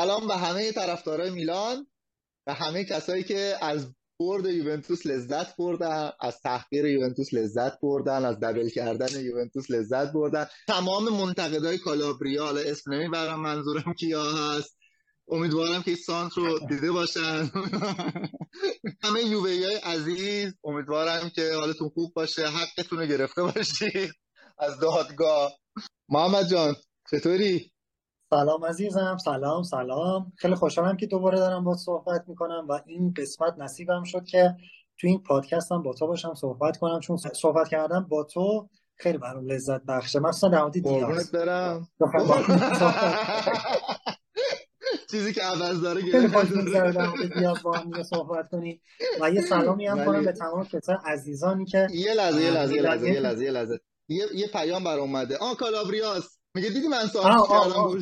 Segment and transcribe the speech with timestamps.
[0.00, 1.86] سلام به همه طرفدارای میلان
[2.46, 8.40] و همه کسایی که از برد یوونتوس لذت بردن از تحقیر یوونتوس لذت بردن از
[8.40, 10.46] دبل کردن یوونتوس لذت بردن.
[10.68, 14.78] تمام منتقدای کالابریا حالا اسم نمی‌برم منظورم کیا هست.
[15.28, 17.50] امیدوارم که سانت رو دیده باشن.
[19.04, 24.12] همه یووی های عزیز امیدوارم که حالتون خوب باشه حقتون رو گرفته باشید.
[24.58, 25.52] از دادگاه.
[26.08, 26.76] محمد جان
[27.10, 27.69] چطوری؟
[28.30, 30.32] سلام عزیزم سلام سلام.
[30.36, 34.56] خیلی خوشحالم که دوباره دارم با صحبت می‌کنم و این قسمت نصیبم شد که
[34.98, 37.00] تو این پادکست هم با تو باشم صحبت کنم.
[37.00, 40.20] چون صحبت کردم با تو خیلی برام لذت بخشه.
[40.20, 41.30] مثلا در مورد دیاز.
[41.32, 41.88] برم.
[45.10, 48.80] چیزی که عوض داره خیلی خوش میگذره در مورد دیاز با هم صحبت کنی
[49.20, 52.82] و یه سلامی هم کنم به تمام کسای عزیزانی که یه لحظه یه لحظه یه
[53.20, 55.36] لحظه یه لحظه یه پیام بر اومده.
[55.36, 56.39] آ کالابریاس.
[56.54, 57.90] میگه دیدی من سوال کردم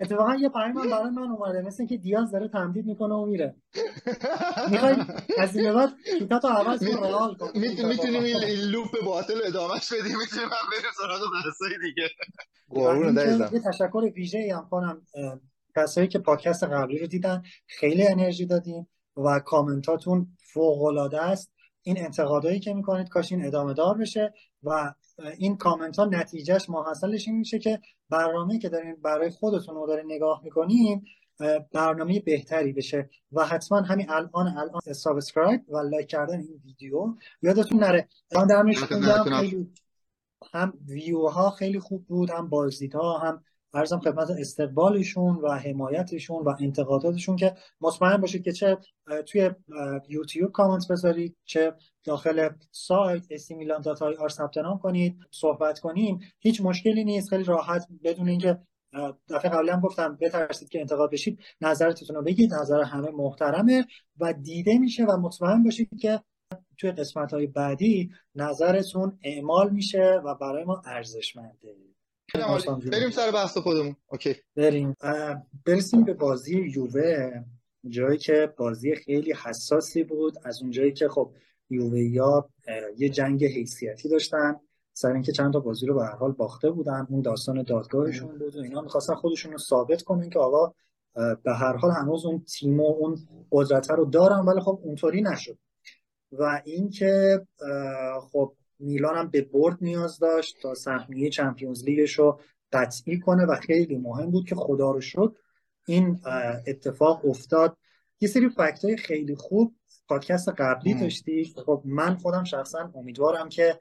[0.00, 3.56] اتفاقا یه پیام هم برای من اومده مثل اینکه دیاز داره تمدید می‌کنه و میره.
[4.70, 4.96] می‌خوای
[5.38, 7.50] از این بعد تو عوض کن رئال کن.
[7.58, 12.08] می‌تونیم این لوپ باطل ادامهش بدیم می‌تونیم هم بریم سراغ بحثای دیگه.
[12.68, 13.16] قربون
[13.52, 15.02] یه تشکر ویژه‌ای هم کنم
[15.76, 21.52] کسایی که پادکست قبلی رو دیدن خیلی انرژی دادین و کامنتاتون فوق العاده است.
[21.82, 24.94] این انتقادایی که می‌کنید کاش این ادامه دار بشه و
[25.38, 30.12] این کامنت ها نتیجه‌ش ماحصلش این میشه که برنامه که دارین برای خودتون رو دارین
[30.12, 31.06] نگاه می‌کنین
[31.72, 37.80] برنامه بهتری بشه و حتما همین الان الان subscribe و like کردن این ویدیو یادتون
[37.80, 38.08] نره.
[39.40, 39.70] خیلی
[40.52, 46.54] هم ویو ها خیلی خوب بود هم بازدیدها هم عرضم خدمت استقبالشون و حمایتشون و
[46.60, 48.78] انتقاداتشون که مطمئن باشید که چه
[49.26, 49.50] توی
[50.08, 53.22] یوتیوب کامنت بذارید چه داخل سایت
[54.18, 56.20] آر ثبت نام کنید صحبت کنیم.
[56.38, 57.86] هیچ مشکلی نیست خیلی راحت.
[58.04, 58.58] بدون اینکه
[59.30, 62.54] دفعه قبلی هم گفتم بترسید که انتقاد بشید نظرتون رو بگید.
[62.54, 63.86] نظر همه محترمه
[64.18, 66.20] و دیده میشه و مطمئن باشید که
[66.78, 71.93] توی قسمت های بعدی نظرتون اعمال میشه و برای ما ارزشمنده.
[72.92, 73.96] بریم سر بحث خودمون.
[74.06, 74.36] اوکی.
[74.56, 74.94] بریم.
[75.66, 77.30] برسیم به بازی یووه.
[77.88, 80.34] جایی که بازی خیلی حساسی بود.
[80.44, 81.32] از اونجایی که خب
[81.70, 82.48] یووه یا
[82.96, 84.60] یه جنگ حیثیتی داشتن.
[84.92, 87.06] سر اینکه چند تا بازی رو به هر حال باخته بودن.
[87.10, 88.80] اون داستان دادگاهشون بود و اینا.
[88.80, 90.74] می‌خواستن خودشون رو ثابت کنن که آقا
[91.14, 93.18] به هر حال هنوز اون تیم و اون
[93.52, 95.58] قدرت رو دارن ولی خب اونطوری نشد.
[96.32, 97.40] و اینکه
[98.32, 102.40] خب میلان هم به برد نیاز داشت تا سهمیه چمپیونز لیگش رو
[102.72, 105.36] قطعی کنه و خیلی مهم بود که خدا رو شد
[105.86, 106.20] این
[106.66, 107.76] اتفاق افتاد.
[108.20, 109.74] یه سری فکت های خیلی خوب
[110.08, 111.54] پادکست قبلی داشتی.
[111.66, 113.80] خب من خودم شخصا امیدوارم که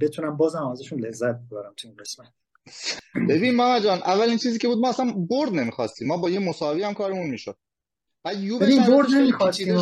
[0.00, 2.32] بتونم بازم ازشون لذت ببرم تو این قسمت.
[3.28, 6.08] ببین ما جان اولین چیزی که بود ما اصلا برد نمی‌خواستیم.
[6.08, 7.56] ما با یه مساوی هم کارمون می‌شد.
[8.60, 9.76] ببین برد نمی‌خواستیم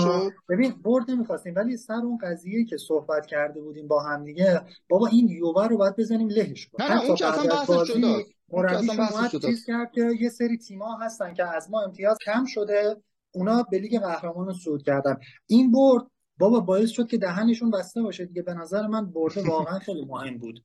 [0.49, 5.07] ببین برد نمی‌خواستیم ولی سر اون قضیه که صحبت کرده بودیم با هم دیگه بابا
[5.07, 9.65] این یووه رو باید بزنیم لهش نه نه اون که اصلا بحث شده مربیشون چیز
[9.65, 12.97] کرد که یه سری تیما هستن که از ما امتیاز کم شده
[13.33, 15.17] اونا به لیگ قهرمانان صعود کردن.
[15.47, 16.03] این برد
[16.39, 18.43] بابا باعث شد که دهنشون بسته باشه دیگه.
[18.43, 20.65] به نظر من برده واقعا خیلی مهم بود.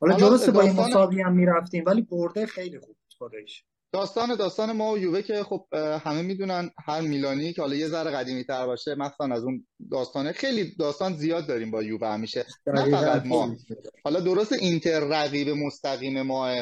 [0.00, 4.92] حالا درسته با این مساوی هم می‌رفتیم ولی برده خیلی خوب بود داستان داستان ما
[4.92, 8.94] و یووه که خب همه می‌دونن هر میلانی که حالا یه ذره قدیمی تر باشه
[8.94, 13.56] مثلا از اون داستانه خیلی داستان زیاد داریم با یووه همیشه نه فقط ما.
[14.04, 16.54] حالا درست اینتر رقیب مستقیم ماه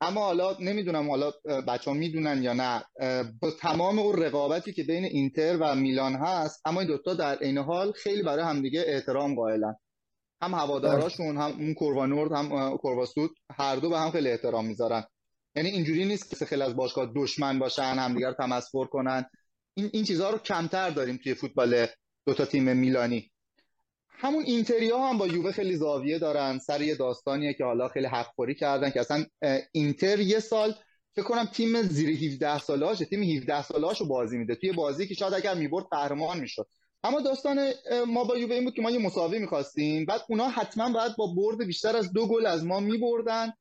[0.00, 1.32] اما حالا نمی‌دونم حالا
[1.68, 2.84] بچه ها می‌دونن یا نه.
[3.42, 7.58] با تمام اون رقابتی که بین اینتر و میلان هست اما این دوتا در این
[7.58, 9.76] حال خیلی برای همدیگه احترام قائلن.
[10.42, 15.04] هم هواداراشون هم اون کوروانورد هم کورواسود هر دو به هم خیلی احترام می‌ذارن.
[15.58, 19.30] یعنی اینجوری نیست که خیلی از باشگاه دشمن باشن همدیگر تمسخر کنن.
[19.74, 21.86] این این چیزها رو کمتر داریم توی فوتبال
[22.26, 23.30] دو تا تیم میلانی.
[24.08, 26.58] همون اینتریا هم با یووه خیلی زاویه دارن.
[26.58, 29.24] سر یه داستانیه که حالا خیلی حقخوری کردن که اصلا
[29.72, 30.74] اینتر یه سال
[31.16, 34.54] فکر کنم تیم زیر 17 سالهاشه تیم 17 سالهاشو بازی میده.
[34.54, 36.66] توی بازی که شاید اگر می‌برد قهرمان می‌شد.
[37.04, 37.72] اما داستان
[38.06, 40.04] ما با یووه این بود که ما یه مساوی می‌خواستیم.
[40.04, 43.52] بعد اونا حتما باید با برد بیشتر از دو گل از ما میبردن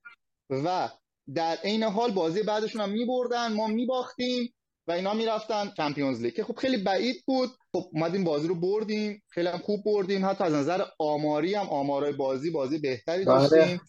[0.49, 0.89] و
[1.35, 4.53] در عین حال بازی بعدشون هم میبردن ما میباختیم
[4.87, 6.33] و اینا می‌رفتن چمپیونز لیگ.
[6.33, 7.49] که خب خیلی بعید بود.
[7.73, 9.23] خب اومدیم بازی رو بردیم.
[9.29, 10.25] خیلی هم خوب بردیم.
[10.25, 13.49] حتی از نظر آماری هم آمارای بازی بازی بهتری بله.
[13.49, 13.81] داشتیم.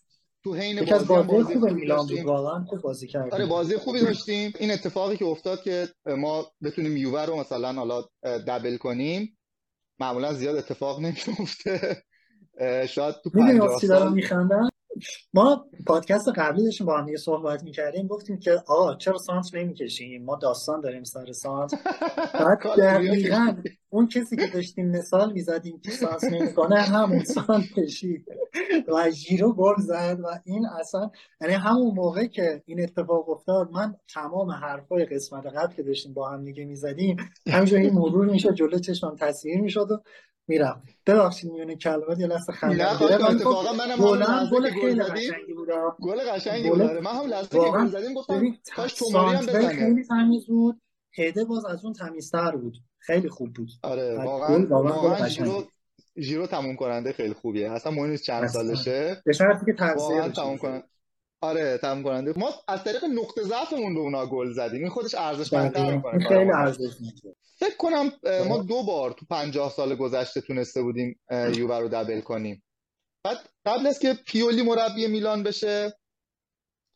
[0.44, 3.32] تو حین بازی, بازی, بازی خوب میلان بود واقعا خوب بازی کردیم.
[3.32, 4.52] آره بازی خوبی داشتیم.
[4.58, 9.38] این اتفاقی که افتاد که ما بتونیم یووه رو مثلا حالا دبل کنیم.
[10.00, 12.02] معمولا زیاد اتفاق نمیفته
[12.88, 14.68] شاید تو 50 سال میخندن؟
[15.34, 20.24] ما پادکست قبلی داشتیم با هم یه صحبت می‌کردیم گفتیم که آقا چرا سانت نمی‌کشیم؟
[20.24, 21.74] ما داستان داریم سر سانت.
[22.34, 23.56] بعد دقیقا
[23.90, 28.26] اون کسی که داشتیم مثال می‌زدیم که سانت نمی‌کنه همون سانت کشید
[28.88, 31.10] و جیرو گل زد و این اصلا
[31.40, 36.30] یعنی همون موقع که این اتفاق افتاد من تمام حرفای قسمت قبل که داشتیم با
[36.30, 37.16] هم دیگه می‌زدیم
[37.48, 40.00] همینجوری مرور می‌شد جلو چشمم تصویر می‌شد و
[40.48, 45.68] میرم ببخشید میونه کلمات یه لحظه خنده نه اتفاقا منم گل گل خیلی قشنگی بود
[46.00, 47.00] گل قشنگی بود آره.
[47.00, 49.68] من هم لحظه که گل زدیم گفتم کاش توماری هم بزنه.
[49.68, 50.80] خیلی تمیز بود.
[51.18, 52.76] هده باز از اون تمیزتر بود.
[52.98, 53.70] خیلی خوب بود.
[53.82, 55.64] آره واقعا واقعا ژیرو
[56.18, 57.72] ژیرو تموم کننده خیلی خوبیه.
[57.72, 59.22] اصلا مهم نیست چند سالشه.
[59.24, 60.82] به شرطی که تاثیر تموم کنه
[61.40, 62.32] آره تموم کننده.
[62.36, 64.80] ما از طریق نقطه ضعفمون به اونا گل زدیم.
[64.80, 66.28] این خودش ارزشمندتر می‌کنه.
[66.28, 66.90] خیلی ارزش
[67.58, 68.12] فکر کنم
[68.48, 72.62] ما دو بار تو پنجاه سال گذشته تونسته بودیم یووه رو دبل کنیم.
[73.24, 73.36] بعد
[73.66, 75.98] قبل از که پیولی مربی میلان بشه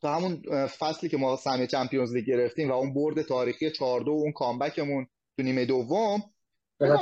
[0.00, 4.12] تو همون فصلی که ما سهمیه Champions League گرفتیم و اون برد تاریخی 4 و
[4.12, 6.22] اون comeback مون تو نیمه دوم
[6.80, 6.98] نه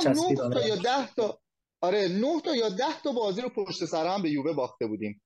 [0.53, 1.39] تا یا ده تا
[1.81, 5.21] آره 9 تا یا ده تا بازی رو پشت سر هم به یووه باخته بودیم.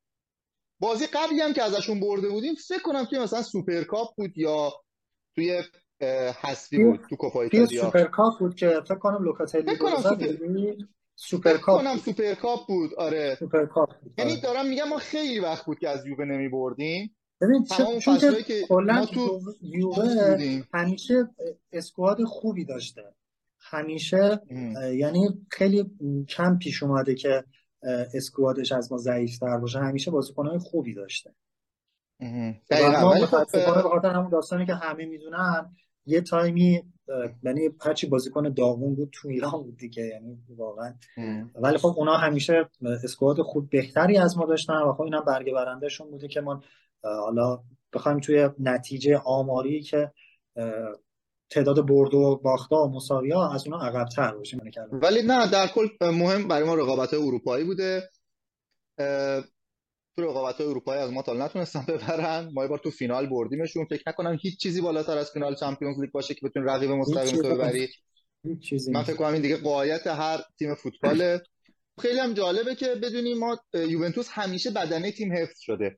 [0.79, 4.73] بازی قبلی هم که ازشون برده بودیم فکر کنم که مثلا سوپرکاپ بود یا
[5.35, 5.63] توی
[6.41, 7.81] حسی بود تو کوپا ایتالیا.
[7.81, 10.35] سوپرکاپ بود که فکر کنم لوکاتلی فکر کنم سوپر...
[11.15, 13.35] سوپرکاپ کنم سوپرکاپ بود آره.
[13.39, 14.41] سوپرکاپ یعنی آره.
[14.41, 17.65] دارم میگم ما خیلی وقت بود که از یووه نمی بردیم ببین
[17.99, 18.17] چون
[18.47, 21.29] که کلا تو یووه همیشه
[21.71, 23.01] اسکواد خوبی داشته.
[23.59, 24.41] همیشه
[24.93, 25.85] یعنی خیلی
[26.29, 27.43] کم پیش اومده که
[28.13, 31.35] اسکوادش از ما ضعیفتر باشه همیشه بازیکنهای خوبی داشته.
[32.69, 36.83] خب، متاسفانه به خاطر همون داستانی که همه می‌دونن یه تایمی
[37.43, 40.93] یعنی هرچی بازیکن داغون بود تو ایران بود دیگه یعنی واقعا.
[41.55, 42.69] ولی خب اونا همیشه
[43.03, 46.61] اسکواد خوب بهتری از ما داشتن و خب اینم برگه برندهشون بوده که ما
[47.03, 50.11] حالا بخوایم توی نتیجه آماری که
[51.49, 54.59] تعداد برد و باخته و مساوی ها از اونا عقب‌تر باشیم
[54.91, 58.09] ولی نه در کل مهم برای ما رقابت اروپایی بوده.
[60.17, 62.49] تو رقابت اروپایی از ما تا نتونستن ببرن.
[62.53, 63.85] ما یه بار تو فینال بردیمشون.
[63.85, 67.55] فکر نکنم هیچ چیزی بالاتر از فینال چمپیونز لیگ باشه که بتونی رقیب مستقیم تو
[67.55, 67.87] ببری.
[68.93, 71.41] من فکر کنم این دیگه قایت هر تیم فوتباله.
[72.01, 75.97] خیلی هم جالبه که بدونیم ما یوونتوس همیشه بدنه تیم حفظ شده.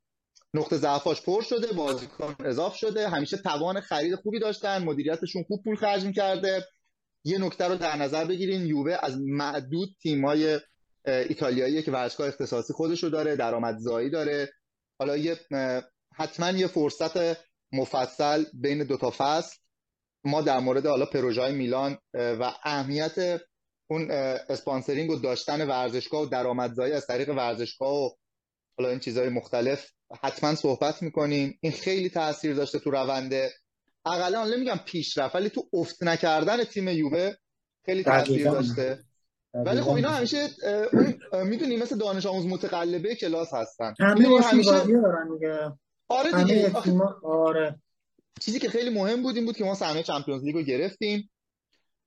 [0.54, 3.10] نقطه ضعفاش پر شده بازیکن اضاف شده.
[3.10, 6.66] همیشه توان خرید خوبی داشتن مدیریتشون خوب پول خرج می‌کرده.
[7.24, 10.60] یه نکته رو در نظر بگیرین یووه از معدود تیمای
[11.06, 14.54] ایتالیایی که ورزشگاه اختصاصی خودش رو داره درآمدزایی داره.
[15.00, 15.40] حالا یه
[16.16, 17.38] حتما یه فرصت
[17.72, 19.56] مفصل بین دو تا فصل.
[20.24, 23.42] ما در مورد حالا پروژه میلان و اهمیت
[23.90, 24.12] اون
[24.50, 28.10] اسپانسرینگ و داشتن ورزشگاه و درآمدزایی از طریق ورزشگاه و
[28.78, 29.92] حالا این چیزهای مختلف
[30.24, 31.60] حتما صحبت می‌کنیم.
[31.62, 33.52] این خیلی تاثیر داشته تو رونده
[34.06, 37.34] اقلا نمیگم پیشرفت ولی تو افت نکردن تیم یووه
[37.86, 39.00] خیلی تاثیر داشته.
[39.54, 40.48] ولی خب اینا همیشه
[41.34, 43.94] می‌دونی مثل دانش آموز متقلبه کلاس هستن.
[44.00, 45.72] همه همیشه دارن دیگه.
[46.08, 46.72] آره دیگه.
[47.24, 47.80] آره.
[48.40, 51.30] چیزی که خیلی مهم بود این بود که ما سهمیه چمپیونز لیگ رو گرفتیم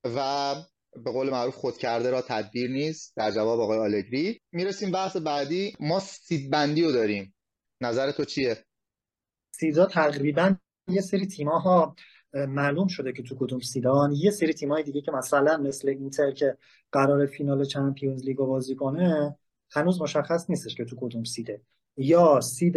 [0.04, 0.54] و
[1.04, 3.16] به قول معروف خود کرده را تدبیر نیست.
[3.16, 5.76] در جواب آقای آلگری می‌رسیم بحث بعدی.
[5.80, 7.34] ما سید بندی رو داریم.
[7.80, 8.64] نظر تو چیه؟
[9.50, 10.54] سیدا تقریبا
[10.88, 11.94] یه سری تیماها
[12.34, 16.56] معلوم شده که تو کدوم سیدان یه سری تیمای دیگه که مثلا مثل اینتر که
[16.92, 19.38] قرار فینال چمپیونز لیگ بازی کنه
[19.70, 21.62] هنوز مشخص نیستش که تو کدوم seed ه.
[21.96, 22.76] یا seed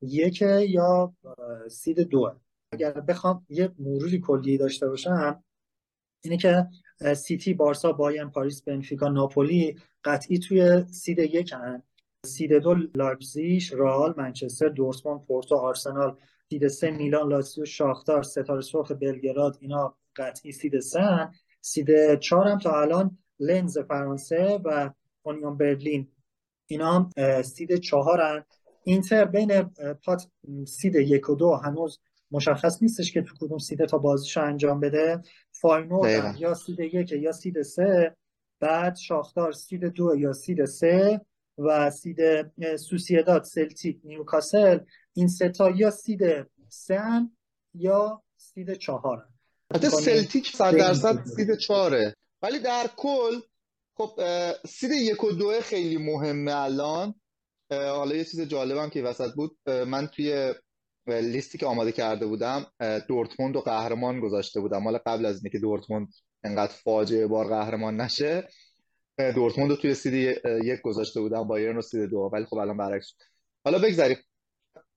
[0.00, 1.14] یک یا
[1.70, 2.36] seed دو.
[2.72, 5.44] اگر بخوام یه مروری کلی داشته باشم
[6.20, 6.66] اینه که
[7.16, 11.82] سیتی بارسا بایرن پاریس بنفیکا ناپولی قطعی توی seed یک هن.
[12.24, 16.16] seed دو لایپزیگ رئال منچستر دورتموند پورتو آرسنال.
[16.50, 19.58] seed سه میلان لاتزیو شاختار ستاره سرخ بلگراد.
[19.60, 21.28] اینا قطعی seed سه
[21.60, 24.90] seed چهار هم تا الان لنز فرانسه و
[25.22, 26.08] اونیون برلین.
[26.66, 27.10] اینا هم
[27.42, 28.44] seed چهارن
[28.84, 29.62] اینتر بین
[30.04, 30.28] pot
[30.66, 32.00] seed یک و دو هنوز
[32.30, 35.22] مشخص نیستش که تو کدوم seed ه تا بازیشو انجام بده.
[35.60, 38.16] فاینورد یا seed یک یا seed سه
[38.60, 41.20] بعد شاختار seed دو یا seed سه
[41.58, 44.78] و سوسیداد سلتیک نیوکاسل
[45.12, 46.22] این سه تا یا seed
[46.68, 47.30] سن
[47.74, 49.28] یا سید چهارن
[49.74, 52.14] حتی سلتیک صد درصد سید چهاره.
[52.42, 53.40] ولی در کل
[53.94, 54.20] خب
[54.68, 57.14] سید یک و دو خیلی مهمه الان.
[57.70, 59.56] حالا یه چیز جالبم که وسط بود.
[59.66, 60.54] من توی
[61.06, 62.66] لیستی که آماده کرده بودم
[63.08, 64.84] دورتموند و قهرمان گذاشته بودم.
[64.84, 66.08] حالا قبل از اینکه دورتموند
[66.44, 68.48] انقدر فاجعه بار قهرمان نشه
[69.34, 73.14] دورتموند رو توی سید یک گذاشته بودم بایرن و سید دو ولی خب الان برعکس
[73.64, 74.16] حالا بگذاریم.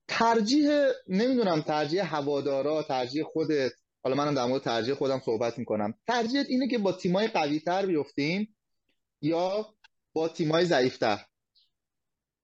[0.08, 0.70] ترجیح
[1.08, 3.72] نمی‌دونم ترجیح هوادارا ترجیح خودت
[4.04, 5.94] حالا منم در مورد ترجیح خودم صحبت می‌کنم.
[6.06, 8.56] ترجیح اینه که با تیمای قوی تر بیفتیم
[9.22, 9.74] یا
[10.12, 11.18] با تیمای ضعیفتر؟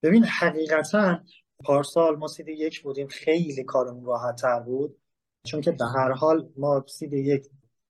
[0.02, 1.20] ببین حقیقتا
[1.64, 4.96] پارسال ما سید یک بودیم خیلی کارمون راحت تر بود
[5.44, 7.46] چون که به هر حال ما سید یک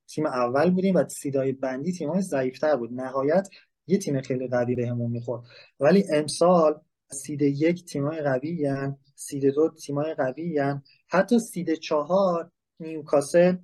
[0.09, 3.49] تیم اول بودیم و سیدای بندی تیم های ضعیفتر بود نهایت
[3.87, 5.43] یه تیم خیلی قوی بهمون می‌خورد
[5.81, 6.81] ولی امسال
[7.11, 8.99] سید یک تیم های قوی هن.
[9.15, 10.83] سید دو تیم های قوی هن.
[11.09, 13.57] حتی سید چهار نیوکاسل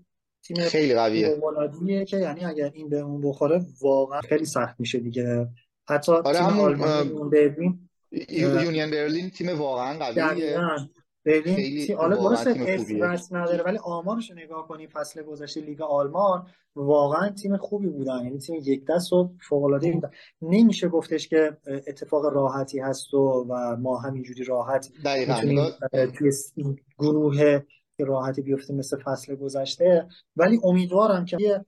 [0.43, 5.49] تیم خیلی قویه که یعنی اگر این به اون بخوره واقعا خیلی سخت میشه دیگه
[5.89, 7.89] حتی آره تیم آلمانی برلین
[8.31, 10.59] یونین برلین تیم واقعا قویه.
[11.25, 17.29] برلین حالا درست اسم نداره ولی آمارش رو نگاه کنی فصل گذشته لیگ آلمان واقعا
[17.29, 18.25] تیم خوبی بودن.
[18.25, 20.11] یعنی تیم یک دست و فوق العاده بودن
[20.43, 25.71] نمیشه گفتش که اتفاق راحتی هست و, و ما همینجوری راحت می‌تونیم
[26.19, 26.33] توی
[26.99, 27.61] گروه
[27.99, 30.09] راحتی بیفتیم مثل فصل گذشته.
[30.37, 31.65] ولی امیدوارم که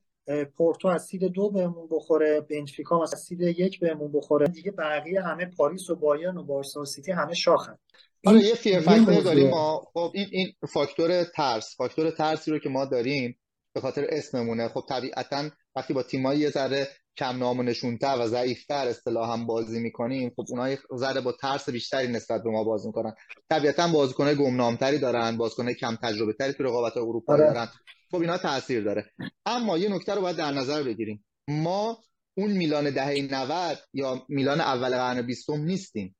[0.56, 4.46] پورتو از seed دو بهمون بخوره بنفیکا از seed یک بهمون بخوره.
[4.46, 7.78] دیگه بقیه همه پاریس و بایرن و بارسا سیتی همه شاخن.
[8.26, 9.50] آره یه fear factor داریم.
[9.50, 13.38] ما خب این این فاکتور ترس فاکتور ترسی رو که ما داریم
[13.74, 14.68] به خاطر اسممونه.
[14.68, 19.46] خب طبیعتا وقتی با تیمایی یه ذره کم نام و نشونتر و ضعیفتر اصطلاح هم
[19.46, 23.14] بازی می‌کنیم خب اونها ذره با ترس بیشتری نسبت به ما بازی می‌کنن.
[23.50, 27.52] طبیعتا بازیکنای گمنامتری دارن بازیکنای کم تجربه تری تو رقابت اروپایی آره.
[27.52, 27.68] دارن.
[28.14, 29.10] خب اینا تاثیر داره.
[29.46, 31.24] اما یه نکته رو باید در نظر بگیریم.
[31.48, 32.04] ما
[32.36, 36.16] اون میلان دهه 90 یا میلان اول قرن بیستم نیستیم.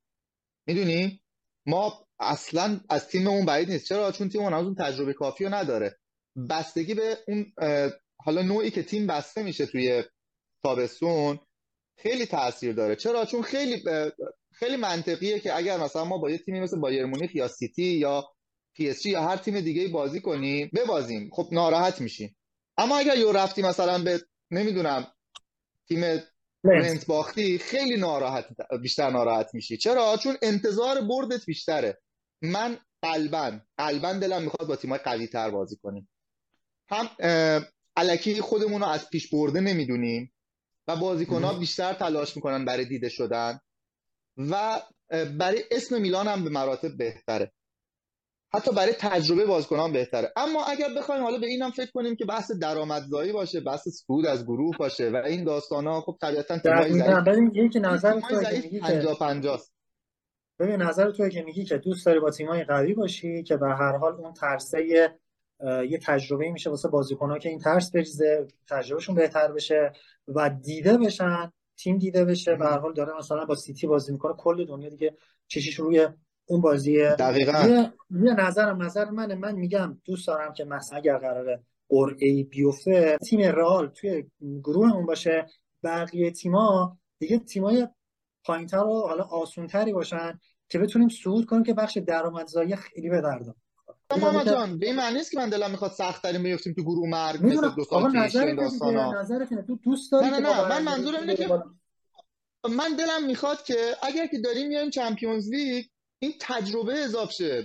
[0.67, 1.21] می‌دونی؟
[1.65, 3.87] ما اصلا از تیممون بعید نیست.
[3.87, 5.97] چرا؟ چون تیم از اون تجربه کافی رو نداره.
[6.49, 7.53] بستگی به اون
[8.19, 10.03] حالا نوعی که تیم بسته میشه توی
[10.63, 11.39] تابستون
[11.97, 12.95] خیلی تاثیر داره.
[12.95, 13.83] چرا؟ چون خیلی
[14.53, 18.34] خیلی منطقیه که اگر مثلا ما با یه تیمی مثل بایرن مونیخ یا سیتی یا
[18.75, 21.29] پی اس جی یا هر تیم دیگه بازی کنیم ببازیم.
[21.33, 22.37] خب ناراحت میشیم
[22.77, 25.07] اما اگر یو رفتی مثلا به نمی‌دونم
[25.87, 26.03] تیم
[26.63, 28.45] رنت باختی خیلی ناراحت
[28.81, 29.77] بیشتر ناراحت میشی.
[29.77, 32.01] چرا؟ چون انتظار بردت بیشتره.
[32.41, 36.09] من قلبا قلبا دلم می‌خواد با تیمای قوی تر بازی کنیم.
[36.89, 37.09] هم
[37.97, 40.33] علکی خودمون رو از پیش برده نمی‌دونیم
[40.87, 43.59] و بازیکن ها بیشتر تلاش می‌کنن برای دیده شدن
[44.37, 47.51] و برای اسم میلان هم به مراتب بهتره.
[48.55, 50.33] حتی برای تجربه بازیکنان بهتره.
[50.35, 54.43] اما اگر بخوایم حالا به اینم فکر کنیم که بحث درآمدزایی باشه بحث سود از
[54.43, 56.57] گروه باشه و این داستان ها خب طبیعتا
[57.25, 59.61] ببین یکی نظر تو که 50 50
[60.59, 63.97] ببین نظر تو که میگی که دوست داری با تیمای قوی باشی که به هر
[63.97, 64.85] حال اون ترسه
[65.89, 69.91] یه تجربه میشه واسه بازیکن‌ها که این ترس بریزه تجربهشون بهتر بشه
[70.27, 72.55] و دیده بشن تیم دیده بشه.
[72.55, 76.07] به هر حال داره مثلا با سیتی بازی می‌کنه کل دنیا دیگه چشیش روی
[76.45, 77.67] اون بازیه دقیقا.
[77.67, 83.17] یه, یه نظرم نظر منه من میگم دوست دارم که مثلا اگر قراره قرعه بیفته
[83.29, 84.25] تیم رئال توی
[84.63, 85.45] گروهمون باشه
[85.83, 87.87] بقیه تیما دیگه تیمای
[88.43, 93.55] پایینتر و حالا آسونتری باشن که بتونیم صعود کنیم که بخش درآمدزایی خیلی به درد
[94.11, 97.09] محمد جان به این معنی نیست که من دلم می‌خواد سخت ترین بیفتیم تو گروه
[97.09, 98.59] مرگ مثل دو سال پیش این
[99.19, 100.69] نظرت تو دوست داری نه نه نه.
[100.69, 101.47] من منظورم اینه که
[102.69, 105.85] من دلم می‌خواد که اگر که داریم میایم چمپیونز لیگ
[106.25, 107.61] این تجربه اضافه شه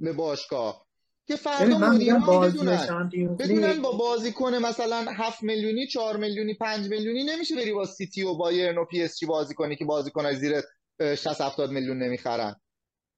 [0.00, 0.86] به, باشگاه.
[1.26, 3.10] که فردا مدیران بدونن.
[3.38, 8.34] بدونن با بازیکن مثلا 7 میلیونی 4 میلیونی 5 میلیونی نمیشه بری با سیتی و
[8.34, 10.60] بایرن و پی اس جی بازی کنی که بازیکن زیر
[11.00, 12.56] 60 70 میلیون نمی‌خرن.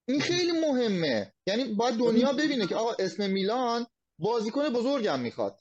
[0.08, 1.32] این خیلی مهمه.
[1.46, 3.86] یعنی باید دنیا ببینه که آقا اسم میلان
[4.18, 5.58] بازیکن بزرگم می‌خواد.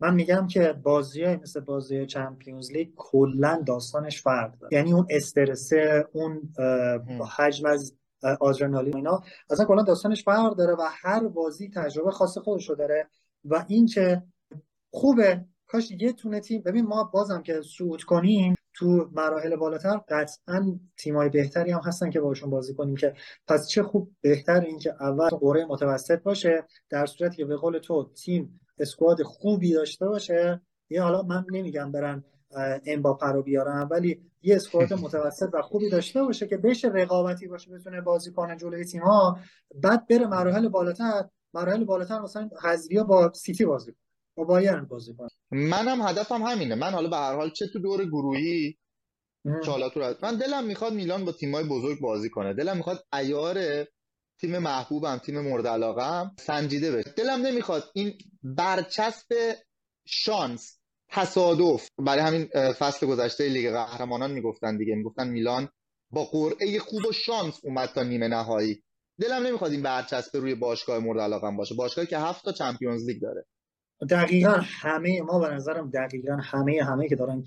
[0.00, 4.74] من میگم که بازی های مثل بازی Champions League کلا داستانش فرق داره.
[4.74, 6.54] یعنی اون استرسه اون
[7.36, 7.97] حجم از
[8.40, 9.22] آدرنالین اینا.
[9.50, 13.08] اصلا کلا داستانش فرق داره و هر بازی تجربه خاص خودشو داره
[13.44, 14.22] و اینکه
[14.90, 20.80] خوبه کاش یه تونه تیم ببین ما بازم که صعود کنیم تو مراحل بالاتر قطعا
[20.96, 23.14] تیمای بهتری هم هستن که باشون بازی کنیم که
[23.48, 27.78] پس چه خوب بهتر این که اول قره متوسط باشه در صورتی که به قول
[27.78, 30.60] تو تیم اسکواد خوبی داشته باشه.
[30.90, 32.24] یه حالا من نمیگم برن
[32.86, 33.88] امباپه رو بیارن.
[33.90, 38.56] ولی یه اسکواد متوسط و خوبی داشته باشه که بشه رقابتی باشه بتونه بازی کنه
[38.56, 39.38] جلوی تیم ها
[39.74, 41.24] بعد بره مراحل بالاتر.
[41.54, 44.00] مراحل بالاتر مثلا حذفی با سیتی بازی کنه
[44.34, 45.28] با بایرن بازی کنه.
[45.50, 46.74] منم هدفم همینه.
[46.74, 48.78] من حالا به هر حال چه تو دور گروهی
[49.64, 52.54] چالاتور من دلم می‌خواد میلان با تیمای بزرگ بازی کنه.
[52.54, 53.84] دلم می‌خواد ایار
[54.40, 57.10] تیم محبوبم تیم مورد علاقم سنجیده بشه.
[57.16, 59.26] دلم نمی‌خواد این برچسب
[60.06, 60.77] شانس
[61.10, 61.88] تصادف.
[61.98, 64.94] برای همین فصل گذشته لیگ قهرمانان می‌گفتن دیگه.
[64.94, 65.68] می‌گفتن میلان
[66.10, 68.82] با قرعه خوب و شانس اومد تا نیمه نهایی.
[69.20, 71.74] دلم نمی‌خواد این برچسب روی باشگاه مورد علاقم باشه.
[71.74, 73.44] باشگاهی که هفت تا چمپیونز لیگ داره.
[74.10, 77.44] دقیقا همه ما به نظرم دقیقا همه همه که دارن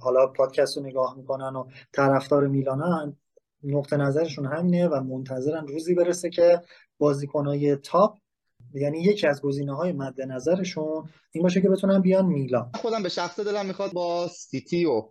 [0.00, 3.16] حالا پادکست رو نگاه می‌کنن و طرفدار میلانن
[3.62, 6.62] نقطه نظرشون همینه و منتظرن روزی برسه که
[6.98, 8.18] بازیکنهای top
[8.74, 12.70] یعنی یکی از گزینه های مد نظرشون این باشه که بتونن بیان میلان.
[12.74, 15.10] خودم به شخص دلم می‌خواد با سیتی و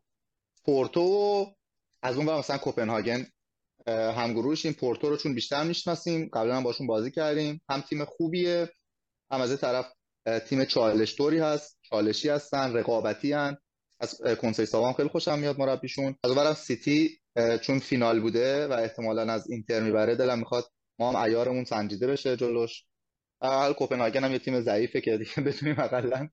[0.66, 1.46] پورتو و
[2.02, 3.26] از اون مثلا کوپنهاگن
[3.88, 7.62] همگروهش این پورتو رو چون بیشتر می‌شناسیم قبلا هم باشون بازی کردیم.
[7.70, 8.70] هم تیم خوبیه
[9.32, 9.86] هم از طرف
[10.48, 13.58] تیم چالش توری هست چالشی هستن رقابتی هن.
[14.00, 16.16] از کنسی هم خیلی خوشم میاد مربیشون.
[16.24, 17.20] از اونورم سیتی
[17.62, 20.66] چون فینال بوده و احتمالا از اینتر می‌بره دلم می‌خواد
[21.00, 22.84] ما هم ایارمون سنجیده بشه جلوش.
[23.48, 26.28] حال کوپنهاگن هم یه تیم ضعیفه که دیگه بتونیم حداقل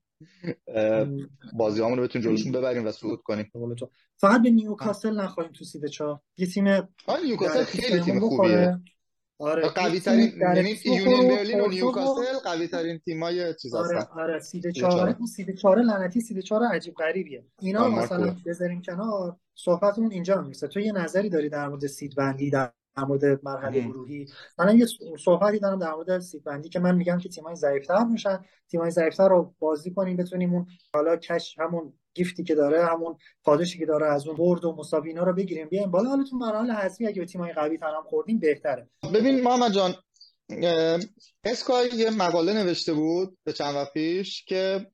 [1.53, 3.51] بازیامون رو بتونیم جلوشون ببریم و صعود کنیم.
[4.17, 6.19] فقط به نیوکاسل نخواهیم تو سید چهار.
[6.37, 6.87] یه تیم
[7.25, 8.79] نیوکاسل خیلی تیم خوبیه.
[9.39, 14.19] آره قوی ترین یعنی یونین برلین و نیوکاسل قوی ترین تیمای چیز آره هستن.
[14.19, 15.15] آره سید چهار.
[15.19, 17.45] اون سید چهار لعنتی سید چهار عجیب غریبیه.
[17.59, 19.35] اینا مثلا بذاریم کنار.
[19.55, 20.67] صحبتمون اینجا می‌رسه.
[20.67, 24.25] تو یه نظری داری در مورد سید بندی در در مورد مرحله گروهی.
[24.59, 24.85] من یه
[25.25, 28.45] صحبتی دارم در مورد سیت بندی که من میگم که تیمای ضعیفتر میشن.
[28.71, 33.79] تیمای ضعیفتر رو بازی کنیم بتونیم اون حالا کش همون گیفتی که داره همون پاداشی
[33.79, 36.09] که داره از اون برد و مساوی اینا رو بگیریم بیایم بالا.
[36.09, 38.89] حالا تو مراحل حذفی اگه به تیمای قوی تر هم خوردیم بهتره.
[39.13, 39.93] ببین محمد جان
[41.43, 44.87] اسکای یه مقاله نوشته بود به چند وقت پیش که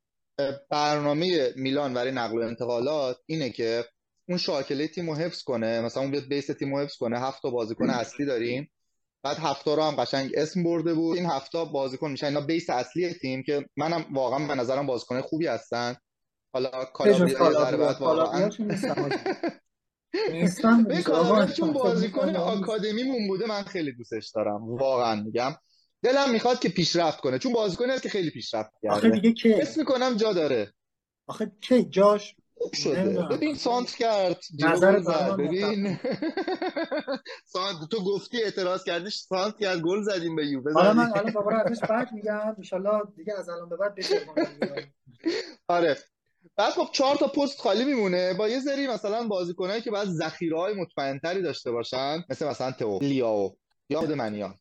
[0.70, 3.84] برنامه میلان برای نقل و انتقالات اینه که
[4.30, 7.42] اون شاکله تیم رو حفظ کنه مثلا اون بیاد بیس تیم رو حفظ کنه هفت
[7.42, 8.72] تا بازیکن اصلی داریم.
[9.24, 11.18] بعد هفتا رو هم قشنگ اسم برده بود.
[11.18, 12.28] این هفتا بازیکن میشن.
[12.28, 15.96] اینا بیس اصلی تیم که منم واقعا به نظرم بازیکن خوبی هستن.
[16.54, 18.50] حالا کالابریا بعد واقعا.
[21.48, 24.70] چون بازیکن آکادمیمون بوده من خیلی دوستش دارم.
[24.70, 25.56] واقعا میگم.
[26.04, 27.40] دلم می‌خواد که پیشرفت کنه.
[27.40, 28.96] چون بازیکنی است که خیلی پیشرفت کرده.
[28.96, 30.74] آخه دیگه که اسم می‌کنم جا داره.
[31.28, 33.28] آخه کی؟ جاش خوب شده.
[33.32, 34.44] ببین سانت کرد.
[34.60, 35.00] نظر
[35.36, 36.00] ببین.
[37.54, 39.82] سانت تو گفتی اعتراض کردی سانت کرد.
[39.82, 42.56] گل زدیم به یووه حالا من الان دوباره ازش بعد میگم.
[42.74, 44.22] ان دیگه از الان به بعد بشه
[45.68, 45.98] آره.
[46.56, 48.34] بعد خب چهار تا پست خالی میمونه.
[48.34, 52.24] با یه سری مثلا بازیکنایی که بعد ذخیره های مطمئنتری داشته باشن.
[52.30, 53.58] مثل مثلا تو لیاو.
[53.90, 54.56] یا منیان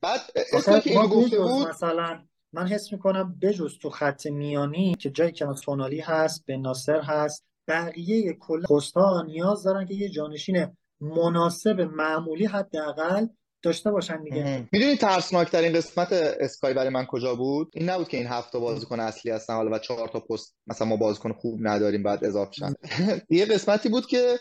[0.00, 0.20] بعد
[0.52, 2.22] اسمی که اینو گفته بود مثلا.
[2.56, 7.44] من حس می‌کنم بجز تو خط میانی که جایی که سونالی هست به ناصر هست
[7.68, 10.66] بقیه کل پستها نیاز دارن که یه جانشین
[11.00, 13.26] مناسب معمولی حداقل
[13.62, 14.68] داشته باشن دیگه.
[14.72, 19.32] می‌دونی ترسناکترین قسمت اسکای برای من کجا بود؟ این نبود که این هفت بازیکن اصلی
[19.32, 22.74] هستن حالا و چهار تا پست مثلا ما بازیکن خوب نداریم بعد اضافه شن.
[23.30, 24.38] یه قسمتی بود که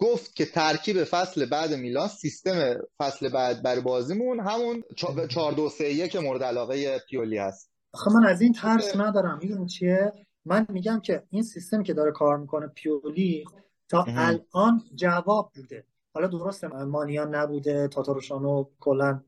[0.00, 4.84] گفت که ترکیب فصل بعد میلان سیستم فصل بعد برای بازیمون همون
[5.28, 7.70] 4 2 3 1 مورد علاقه پیولی هست.
[7.92, 9.38] آخه من از این ترس ندارم.
[9.42, 10.12] می‌دونی چیه؟
[10.44, 13.44] من میگم که این سیستم که داره کار می‌کنه پیولی
[13.88, 15.84] تا الان جواب بوده.
[16.14, 19.20] حالا درسته مانیان نبوده تاتاروشانو کلا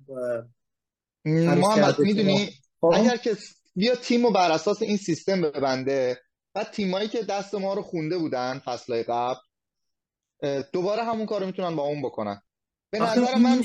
[1.24, 3.36] محمد می‌دونی؟ خب؟ اگر که
[3.76, 6.20] بیا تیمو بر اساس این سیستم ببنده
[6.54, 9.38] بعد تیمایی که دست ما رو خونده بودن فصلهای قبل
[10.72, 12.42] دوباره همون کارو می‌تونن با اون بکنن.
[12.90, 13.62] به نظر من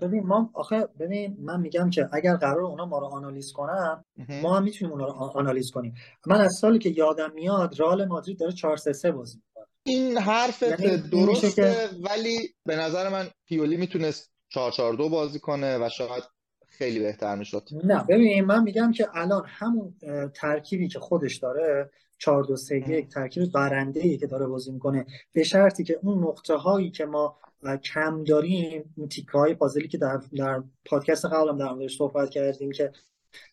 [0.00, 4.04] ببین ما آخه ببین من میگم که اگر قرار اونا ما رو آنالیز کنن
[4.42, 5.94] ما هم می‌تونیم اونا رو آنالیز کنیم.
[6.26, 9.66] من از سالی که یادم میاد رئال مادرید داره 4 3 3 بازی می‌کنه.
[9.82, 15.78] این حرف یعنی درسته ولی به نظر من پیولی می‌تونست 4 4 2 بازی کنه
[15.78, 16.24] و شاید
[16.66, 17.68] خیلی بهتر می‌شد.
[17.84, 19.94] نه ببین من میگم که الان همون
[20.34, 25.06] ترکیبی که خودش داره 4 2 3 1 ترکیب برنده ای که داره بازی می‌کنه.
[25.32, 27.38] به شرطی که اون نقطه هایی که ما
[27.84, 32.70] کم داریم این تیکه های پازلی که در, در پادکست قبلم در موردش صحبت کردیم
[32.70, 32.92] که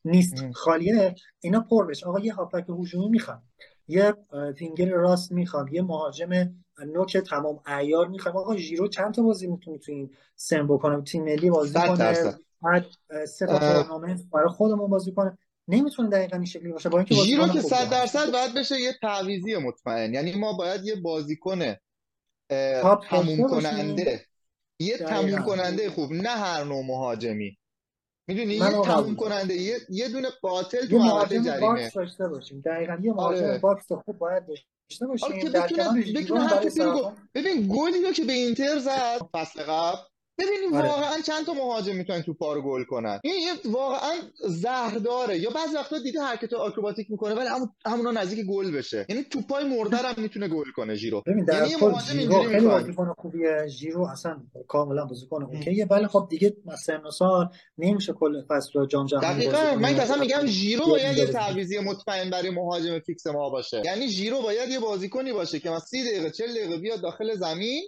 [0.05, 2.05] نیست خالیه اینا پر بشه.
[2.05, 3.41] آقا یه هافک هجومی می‌خوام
[3.87, 4.13] یه
[4.57, 6.29] فینگر راست می‌خوام یه مهاجم
[6.93, 8.37] نوک تمام عیار می‌خوام.
[8.37, 12.85] آقا ژیرو چند تا بازی می‌تونه تو این سن بکنه؟ تیم ملی بازی کنه بعد
[13.27, 15.37] سه تا تورنمنت برای خودمون بازی کنه.
[15.67, 16.89] نمی‌تونه دقیقا این شکلی باشه.
[16.89, 20.13] با اینکه ژیرو که 100 درصد باید بشه یه تعویضی مطمئن.
[20.13, 21.75] یعنی ما باید یه بازیکن
[23.09, 24.25] تموم کننده
[24.79, 27.57] یه تموم کننده خوب نه هر نوع مهاجمی.
[28.27, 31.59] می‌دونی؟ یه تموم کننده یه, یه دونه قاتل تو محوطه جریمه.
[31.59, 32.61] box داشته باشیم.
[32.61, 32.97] دقیقاً.
[33.01, 33.57] یه مهاجم آره.
[33.57, 35.31] box خوب باید داشته باشیم.
[35.31, 39.97] آره که بتونه بتونه هم تو ببین گلی رو که به اینتر زد فصل قبل
[40.37, 40.89] ببینیم آره.
[40.89, 43.19] واقعا چند تا مهاجم می‌تونن تو پارو گل کنن.
[43.23, 44.11] این یه واقعا
[44.47, 49.05] زهر داره یا بعضی وقتا دیده حرکت آکروباتیک می‌کنه ولی همون همونا نزدیک گل بشه.
[49.09, 53.67] یعنی توپای مرده هم می‌تونه گل کنه ژیرو یعنی یه مهاجم اینجوری خیلی بازیکن خوبیه.
[53.67, 55.85] ژیرو اصلا کاملا بازیکن okay ه.
[55.85, 59.75] ولی خب دیگه مثلا سال نمیشه کل فصل رو جام جهانی دقیقاً.
[59.75, 63.81] من اصلا میگم ژیرو باید یه تعویضی مطمئن برای مهاجم fix ما باشه.
[63.85, 67.87] یعنی ژیرو باید یه بازیکنی باشه که مثلا 30 دقیقه 40 دقیقه بیاد داخل زمین.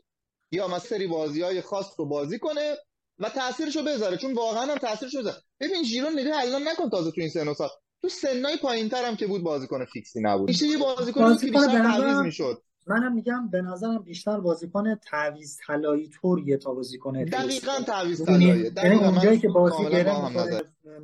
[0.51, 2.75] یا مثلا سری بازی های خاص رو بازی کنه
[3.19, 4.17] و تاثیرشو بذاره.
[4.17, 5.37] چون واقعا هم تاثیرشو بذاره.
[5.59, 7.69] ببین ژیرو نگاه الان نکن تازه تو این سن و سال.
[8.01, 10.49] تو سنای پایینتر هم که بود بازیکن fix ی نبود.
[10.49, 12.61] میشه یه بازیکن که بیشتر تعویض می‌شد.
[12.89, 18.95] منم میگم به نظرم بیشتر بازیکن تعویض طلایی طوریه تا بازیکن دقیقاً تعویض طلایی یعنی
[18.95, 20.13] اونجایی که بازی گره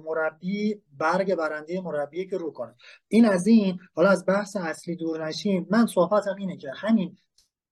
[0.06, 2.76] مربی برگ برنده مربی که رو کنه.
[3.08, 7.18] این از این حالا از بحث اصلی دور نشیم من صحبتم اینه که همین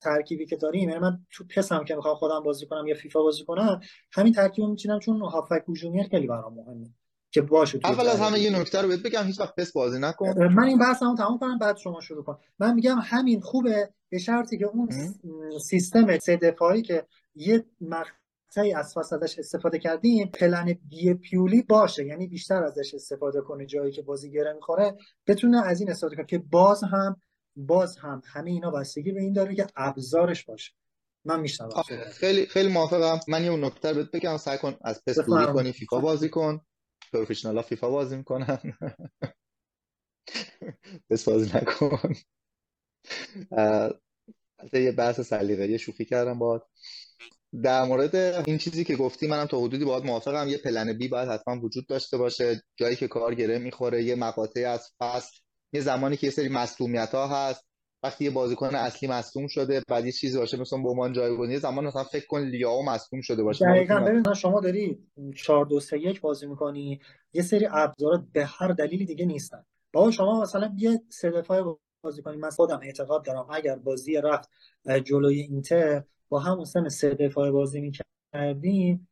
[0.02, 3.46] ترکیبی که داریم یعنی من تو پسم که می‌خوام خودم بازی کنم یا فیفا بازی
[3.46, 3.80] کنم
[4.12, 6.90] همین ترکیبو میچینم چون هافک هجومی خیلی برام مهمه
[7.32, 10.44] که باشه اول از همه یه نکته رو بهت بگم هیچ وقت پس بازی نکن.
[10.44, 12.38] من این بحثمو تموم کنم بعد شما شروع کن.
[12.60, 14.90] من میگم همین خوبه به شرطی که اون
[15.62, 22.06] سیستم سه دفاعی که یه مقطعی از فصل ازش استفاده کردیم پلن بی پیولی باشه.
[22.06, 24.98] یعنی بیشتر ازش استفاده کنه جایی که بازی گره می‌خوره.
[25.28, 27.22] بتونه از این استفاده کنه که باز هم
[27.56, 30.72] باز هم همه اینا بستگی به این داره که ابزارش باشه.
[31.26, 33.20] من میشنوم خیلی خیلی موافقم.
[33.28, 34.38] من یه نکته بهت بگم.
[34.38, 36.62] سعی کن از پس دوری کنی فیفا بازی کن.
[37.14, 38.60] پروفشنال ها فیفا بازی می‌کنن.
[41.10, 42.14] پس بازی نکن.
[44.74, 46.62] یه بحث سلیقه یه شوخی کردم باید
[47.64, 50.48] در مورد این چیزی که گفتی منم تا حدودی باید موافقم.
[50.48, 52.64] یه پلن بی باید حتما وجود داشته باشه.
[52.76, 55.38] جایی که کار گره می‌خوره یه مقاطعی از فصل
[55.74, 57.66] یه زمانی که یه سری مصدومیت ها هست
[58.04, 61.86] وقتی یه بازیکن اصلی مصدوم شده بعد یه چیزی باشه مثلا بومان جایگزین یه زمان
[61.86, 63.66] مثلا فکر کن لیاو مصدوم شده باشه.
[63.66, 64.00] دقیقاً.
[64.00, 65.00] ببین شما داری
[65.36, 67.00] 4 2 3 1 بازی می‌کنی
[67.34, 69.66] یه سری ابزارات به هر دلیلی دیگه نیستن.
[69.94, 71.64] با شما مثلا یه سه دفاعه
[72.04, 74.50] بازی کنی من خودم اعتقاد دارم اگر بازی رفت
[75.04, 79.08] جلوی اینتر با همون سن سه دفاعه بازی می‌کردیم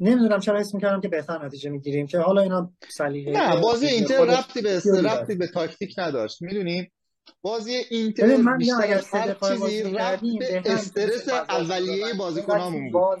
[0.00, 4.24] نمی‌دونم چرا اسم می‌کردم که بهتر نتیجه می‌گیریم که حالا اینا سلیقه نه بازی اینتر
[4.24, 6.92] ربطی به ربطی به تاکتیک نداشت می‌دونیم
[7.42, 13.18] بازی اینتر من بیشتر اگر هر چیزی ربط به استرس اولیه بازیکنامون بود.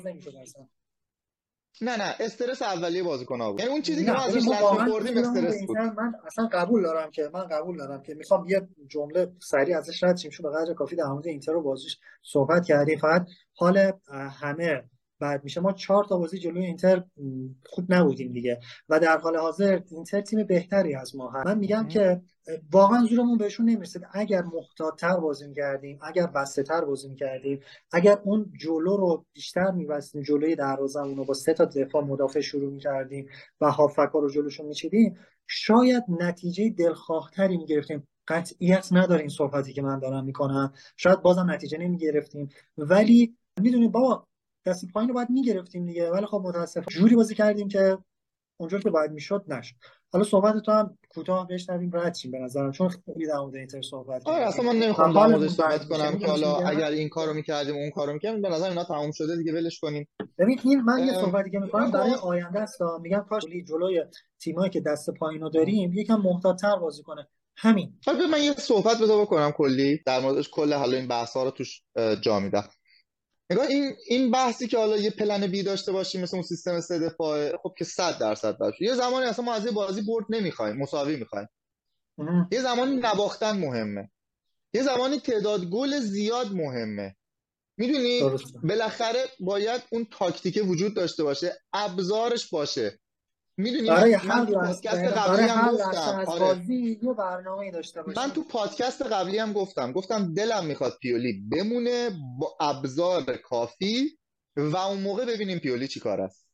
[1.80, 3.60] نه نه استرس اولیه بازیکن‌ها بود.
[3.60, 5.76] یعنی اون چیزی که ما ازش لذت بردیم استرس بود.
[5.78, 10.16] من اصلا قبول دارم که من قبول دارم که می‌خوام یه جمله سریع ازش رد
[10.16, 12.98] شیم چون به قدر کافی در مورد اینتر رو بازیش صحبت کردیم.
[12.98, 13.92] فقط حال
[14.40, 14.82] همه
[15.20, 15.60] بعد میشه.
[15.60, 17.04] ما چهار تا بازی جلوی اینتر
[17.66, 18.60] خوب نبودیم دیگه.
[18.88, 21.46] و در حال حاضر اینتر تیم بهتری از ما هست.
[21.46, 22.20] من میگم که
[22.72, 24.02] واقعا زورمون بهشون نمی‌رسید.
[24.12, 27.60] اگر محتاطتر بازی کردیم اگر بسته تر بازی کردیم
[27.92, 32.72] اگر اون جلو رو بیشتر میبستیم جلوی دروازمون رو با سه تا دفاع مدافع شروع
[32.72, 33.28] می‌کردیم
[33.60, 38.08] و هافکا رو جلوشون میچیدیم شاید نتیجه دلخواهتری می‌گرفتیم.
[38.28, 40.72] قطعیت نداره این صحبتی که من دارم می‌کنم.
[40.96, 42.48] شاید بازم نتیجه نمی‌گرفتیم.
[42.78, 44.27] ولی می‌دونید بابا
[44.68, 46.10] دست پایین رو باید می‌گرفتیم دیگه.
[46.10, 47.98] ولی خب متاسفانه جوری بازی کردیم که
[48.60, 49.74] اونجا که باید می‌شد نشد.
[50.12, 53.82] حالا صحبت تو هم کوتاه بشنویم رد شیم به نظرم چون خیلی در مورد اینتر
[53.82, 57.74] صحبت آره اصلا من نمی‌خوام در موردش صحبت کنم که حالا اگر این کارو می‌کردیم
[57.74, 60.08] اون کارو می‌کردیم به نظر اینا تموم شده دیگه ولش کنیم.
[60.38, 62.78] ببین این من یه صحبتی که می‌کنم برای آینده است.
[63.02, 64.04] میگم کاش جلوی
[64.40, 67.28] تیمایی که دست پایینو داریم یکم محتاط‌تر بازی کنه.
[67.56, 67.92] همین.
[68.04, 71.50] خب من یه صحبت بذار بکنم کلی در موردش کل حالا این بحث ها رو
[71.50, 71.82] توش
[72.20, 72.64] جا میدم.
[73.50, 76.98] نگاه این این بحثی که حالا یه پلن بی داشته باشیم مثل اون سیستم سه
[76.98, 81.16] دفاعه خب که 100 درصد باشه یه زمانی اصلا ما از بازی برد نمی‌خوایم مساوی
[81.16, 81.48] می‌خوایم.
[82.52, 84.10] یه زمانی نباختن مهمه.
[84.72, 87.16] یه زمانی تعداد گل زیاد مهمه.
[87.76, 88.20] می‌دونی؟
[88.62, 92.98] بالاخره باید اون تاکتیک وجود داشته باشه ابزارش باشه.
[93.58, 96.24] می‌دونی برای هر پادکست قبلی هم گفتم.
[96.26, 96.40] آره.
[96.40, 99.92] بازی یه برنامه داشته باشه من تو پادکست قبلی هم گفتم.
[99.92, 104.18] گفتم دلم می‌خواد پیولی بمونه با ابزار کافی
[104.56, 106.48] و اون موقع ببینیم پیولی چی کار است.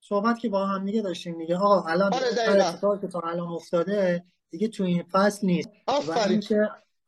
[0.00, 1.56] صحبت که با هم دیگه داشتیم دیگه.
[1.56, 5.68] آقا الان آره که تا الان افتاده دیگه تو این فصل نیست.
[5.86, 6.40] آفرین.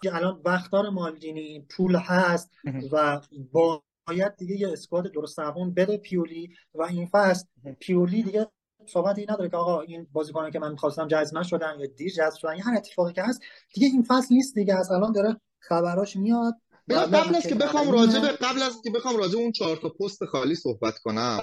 [0.03, 2.51] که الان وقتار مالدینی پول هست
[2.93, 3.21] و
[3.53, 5.41] باید دیگه یه اسکواد درست
[5.77, 7.47] بده پیولی و این فصل
[7.81, 8.47] پیولی دیگه
[8.93, 12.57] صحبتی نداره که آقا این بازیکنان که من می‌خواستم جذب نشدن یا دیر جذب شدن
[12.57, 13.41] یا هر اتفاقی که هست
[13.75, 14.75] دیگه این فصل نیست دیگه.
[14.75, 16.55] از الان داره خبراش میاد.
[16.91, 20.25] قبل از که بخوام راجع به قبل از که بخوام راجع اون چهار تا پست
[20.25, 21.41] خالی صحبت کنم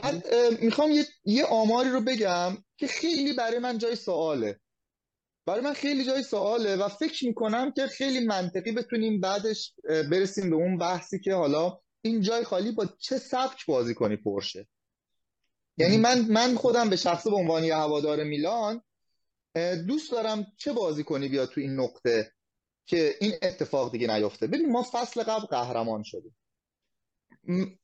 [0.61, 4.59] می‌خوام یه یه آماری رو بگم که خیلی برای من جای سواله.
[5.47, 10.55] برای من خیلی جای سواله و فکر می‌کنم که خیلی منطقی بتونیم بعدش برسیم به
[10.55, 14.67] اون بحثی که حالا این جای خالی با چه سبک بازی کنی پرشه.
[15.77, 18.81] یعنی من من خودم به شخص به عنوان یه هوادار میلان
[19.87, 22.31] دوست دارم چه بازی کنی بیاد تو این نقطه
[22.85, 24.47] که این اتفاق دیگه نیفته.
[24.47, 26.37] ببین ما فصل قبل قهرمان شدیم.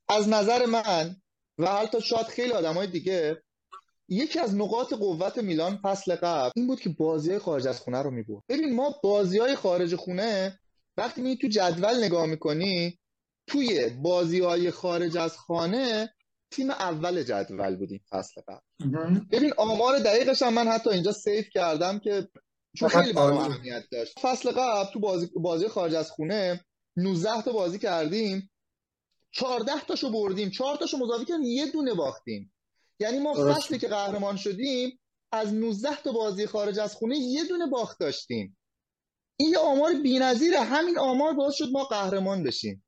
[0.07, 1.15] از نظر من
[1.57, 3.43] و حتی شاید خیلی آدمای دیگه
[4.07, 8.11] یکی از نقاط قوت میلان فصل قبل این بود که بازی خارج از خونه رو
[8.11, 8.43] می‌برد.
[8.49, 10.59] ببین ما بازی های خارج خونه
[10.97, 12.99] وقتی می تو جدول نگاه می‌کنی
[13.47, 16.13] توی بازی های خارج از خانه
[16.51, 19.19] تیم اول جدول بودیم فصل قبل.
[19.31, 22.27] ببین آمار دقیقش هم من حتی اینجا سیف کردم که
[22.77, 24.19] چون خیلی برام اهمیت داشت.
[24.19, 26.65] فصل قبل تو بازی, بازی خارج از خونه
[26.97, 28.51] 19 تا بازی کردیم.
[29.31, 30.49] 14 تاشو بردیم.
[30.49, 31.45] 4 تاشو مساوی کردیم.
[31.45, 32.53] یه دونه باختیم.
[32.99, 34.99] یعنی ما فصلی که قهرمان شدیم
[35.31, 38.57] از 19 تا بازی خارج از خونه یه دونه باخت داشتیم.
[39.37, 40.59] این یه آمار بی‌نظیره.
[40.59, 42.85] همین آمار باعث شد ما قهرمان بشیم.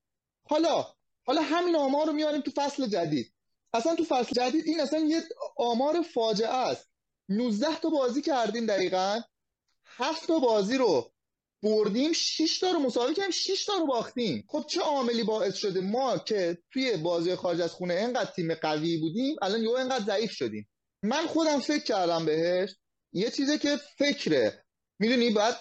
[0.50, 0.86] حالا
[1.26, 3.33] حالا همین آمار رو میاریم تو فصل جدید.
[3.74, 5.24] اصلا تو فصل جدید این اصلا یه
[5.58, 6.90] آمار فاجعه است.
[7.30, 9.22] 19 تا بازی کردیم دقیقا.
[9.86, 11.12] 7 تا بازی رو
[11.64, 14.46] بردیم 6 تا رو مساوی کردیم 6 تا رو باختیم.
[14.50, 18.98] خب چه عاملی باعث شده ما که توی بازی خارج از خونه انقدر تیم قوی
[18.98, 20.70] بودیم الان یهو انقدر ضعیف شدیم.
[21.04, 22.76] من خودم فکر کردم بهش.
[23.14, 24.66] یه چیزی که فکره.
[25.00, 25.56] می‌دونی بعد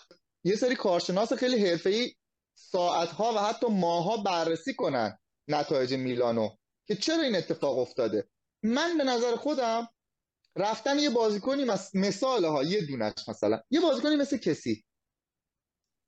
[0.45, 2.15] یه سری کارشناس خیلی حرفه‌ای
[2.55, 6.49] ساعتها و حتی ماها بررسی کنن نتایج میلانو.
[6.87, 8.29] که چرا این اتفاق افتاده؟
[8.63, 9.89] من به نظر خودم
[10.57, 11.65] رفتن یه بازیکنی
[11.95, 14.85] مثال ها یه دونش مثلا یه بازیکنی مثل کسی.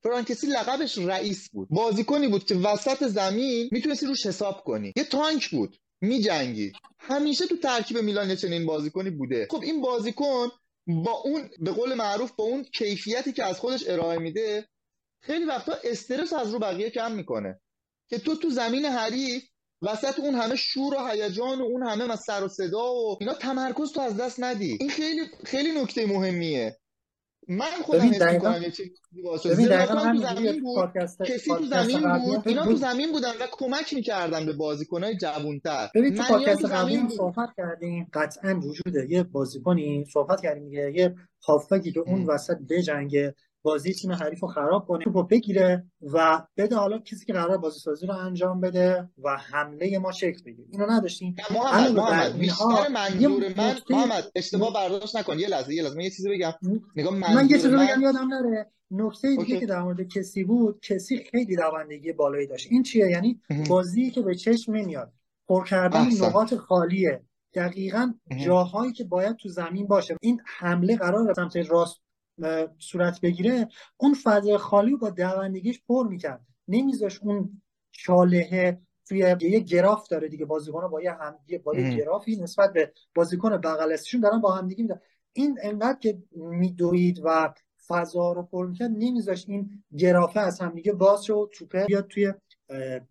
[0.03, 1.69] فرانکسی لقبش رئیس بود.
[1.71, 4.93] بازیکنی بود که وسط زمین می‌تونستی روش حساب کنی.
[4.97, 5.77] یه تانک بود.
[6.01, 6.73] میجنگی.
[6.99, 9.47] همیشه تو ترکیب میلان چنین بازیکنی بوده.
[9.51, 10.49] خب این بازیکن
[10.87, 14.69] با اون به قول معروف با اون کیفیتی که از خودش ارائه میده
[15.23, 17.61] خیلی وقتا استرس از رو بقیه کم می‌کنه.
[18.11, 19.45] که تو تو زمین حریف
[19.85, 23.35] وسط اون همه شور و هیجان و اون همه از سر و صدا و اینا
[23.35, 24.77] تمرکز تو از دست ندی.
[24.81, 26.77] این خیلی خیلی نکته مهمیه.
[27.49, 28.91] من خودم حس می‌کنم یه چیزی
[29.25, 29.49] واسه.
[29.87, 30.93] تو زمین بود.
[31.27, 32.49] کسی تو زمین بود.
[32.49, 35.91] اینا تو زمین بودن و کمک می‌کردن به بازیکن‌های جوان‌تر.
[35.95, 38.11] ببین تو پادکست قبلی صحبت کردیم.
[38.13, 39.07] قطعا وجوده.
[39.11, 41.15] یه بازیکنی صحبت کردیم یه
[41.47, 43.35] هافبکی که اون وسط بجنگه.
[43.65, 47.81] بازی تیم حریف رو خراب کنه توپو بگیره و بده حالا کسی که قرار بازی
[47.81, 50.69] سازی رو انجام بده و حمله ما شکل بگیره.
[50.71, 51.37] اینو نداشتیم.
[51.51, 53.77] محمد, محمد بیشتر منظور من.
[53.91, 55.39] محمد اشتباه برداشت نکن.
[55.39, 56.53] یه لحظه یه لحظه من یه چیزی بگم.
[56.97, 58.71] نگاه من یه چیزی بگم یادم نره.
[58.91, 62.69] نکته دیگه که در مورد کسی بود کسی خیلی دوندگی بالایی داشت.
[62.71, 65.13] این چیه؟ یعنی بازی که به چشم نمیاد
[65.49, 67.23] پر کردن نقاط خالیه.
[67.55, 68.13] دقیقا
[68.45, 70.17] جاهایی که باید تو زمین باشه.
[70.21, 72.04] این حمله قرار سمت راست
[72.79, 76.41] صورت بگیره اون فضای خالی با دوندگیش پر می‌کرد.
[76.69, 80.45] نمیذاش اون چاله توی یه گراف داره دیگه.
[80.45, 84.83] بازیکن با یه هم با یه گرافی نسبت به بازیکن بغل دارن با هم دیگه
[84.83, 85.01] میدن.
[85.33, 87.55] این انقدر که میدوید و
[87.89, 92.33] فضا رو پر می‌کرد نمیذاش این گرافه از هم دیگه باز شد توپه بیاد توی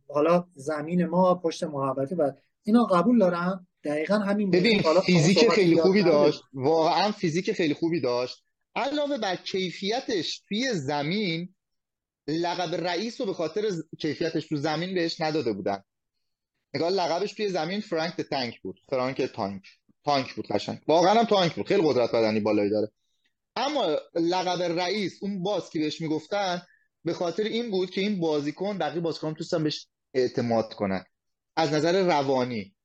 [0.07, 2.31] حالا زمین ما پشت محبته و
[2.63, 6.43] اینا قبول دارم دقیقا همین ببین فیزیک خیلی خوبی داشت.
[6.53, 8.42] واقعا فیزیک خیلی خوبی داشت.
[8.75, 11.55] علاوه بر کیفیتش توی زمین
[12.27, 15.83] لقب رئیس رو به خاطر کیفیتش تو زمین بهش نداده بودن.
[16.73, 18.79] نگاه لقبش توی زمین فرانک تانک بود.
[18.89, 19.67] فرانک تانک.
[20.05, 20.79] تانک بود قشنگ.
[20.87, 21.67] واقعا هم تانک بود.
[21.67, 22.91] خیلی قدرت بدنی بالایی داره.
[23.55, 26.61] اما لقب رئیس اون باز که بهش می‌گفتن
[27.03, 31.05] به خاطر این بود که این بازیکن بقیه بازیکن توستن بهش اعتماد کنن.
[31.55, 32.75] از نظر روانی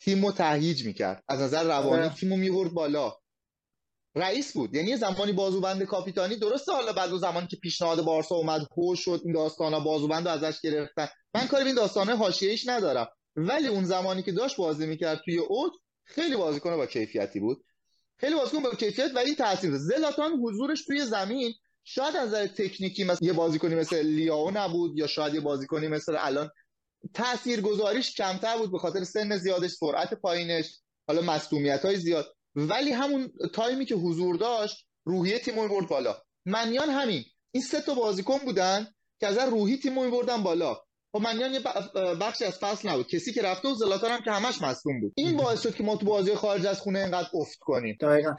[0.00, 1.24] تیمو تهییج می‌کرد.
[1.28, 2.14] از نظر روانی آره.
[2.14, 3.16] تیمو میورد بالا.
[4.16, 4.74] رئیس بود.
[4.74, 6.72] یعنی زمانی بازوبند کاپیتانی درسته.
[6.72, 10.60] حالا بعد از زمانی که پیشنهاد بارسا اومد هو شد این داستانا بازوبند رو ازش
[10.60, 11.08] گرفتن.
[11.34, 13.08] من کاری به این داستانه حاشیه‌ایش ندارم.
[13.36, 15.72] ولی اون زمانی که داشت بازی می‌کرد توی اوت
[16.04, 17.64] خیلی بازیکن با کیفیتی بود.
[18.18, 23.04] خیلی بازیکن با کیفیت و این تاثیر زلاتان حضورش توی زمین شاید از نظر تکنیکی
[23.04, 26.50] مثل یه بازیکنی مثل لیاو نبود یا شاید یه بازیکنی مثل الان
[27.14, 31.38] تاثیرگذاریش کمتر بود به خاطر سن زیادش سرعت پایینش حالا
[31.82, 32.35] های زیاد.
[32.56, 36.16] ولی همون تایمی که حضور داشت روحیه تیم برد بالا.
[36.46, 37.24] منیان همین.
[37.50, 38.86] این سه تا بازیکن بودن
[39.20, 40.74] که از روحی تیم بردن بالا.
[41.12, 41.60] خب منیان یه
[42.20, 43.08] بخشی از فصل نبود.
[43.08, 45.12] کسی که رفته و زلاتان هم که همش مصدوم بود.
[45.16, 47.96] این باعث شد که ما تو بازی خارج از خونه اینقدر افت کنیم.
[48.00, 48.34] دقیقا.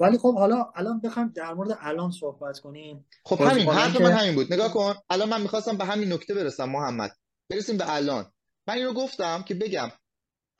[0.00, 3.06] ولی خب حالا الان بخوام در مورد الان صحبت کنیم.
[3.24, 3.68] خب همین.
[3.68, 4.52] حرف من همین بود.
[4.52, 4.94] نگاه کن.
[5.10, 7.16] الان من می‌خواستم به همین نکته برسم محمد.
[7.50, 8.32] برسیم به الان.
[8.66, 9.90] من اینو گفتم که بگم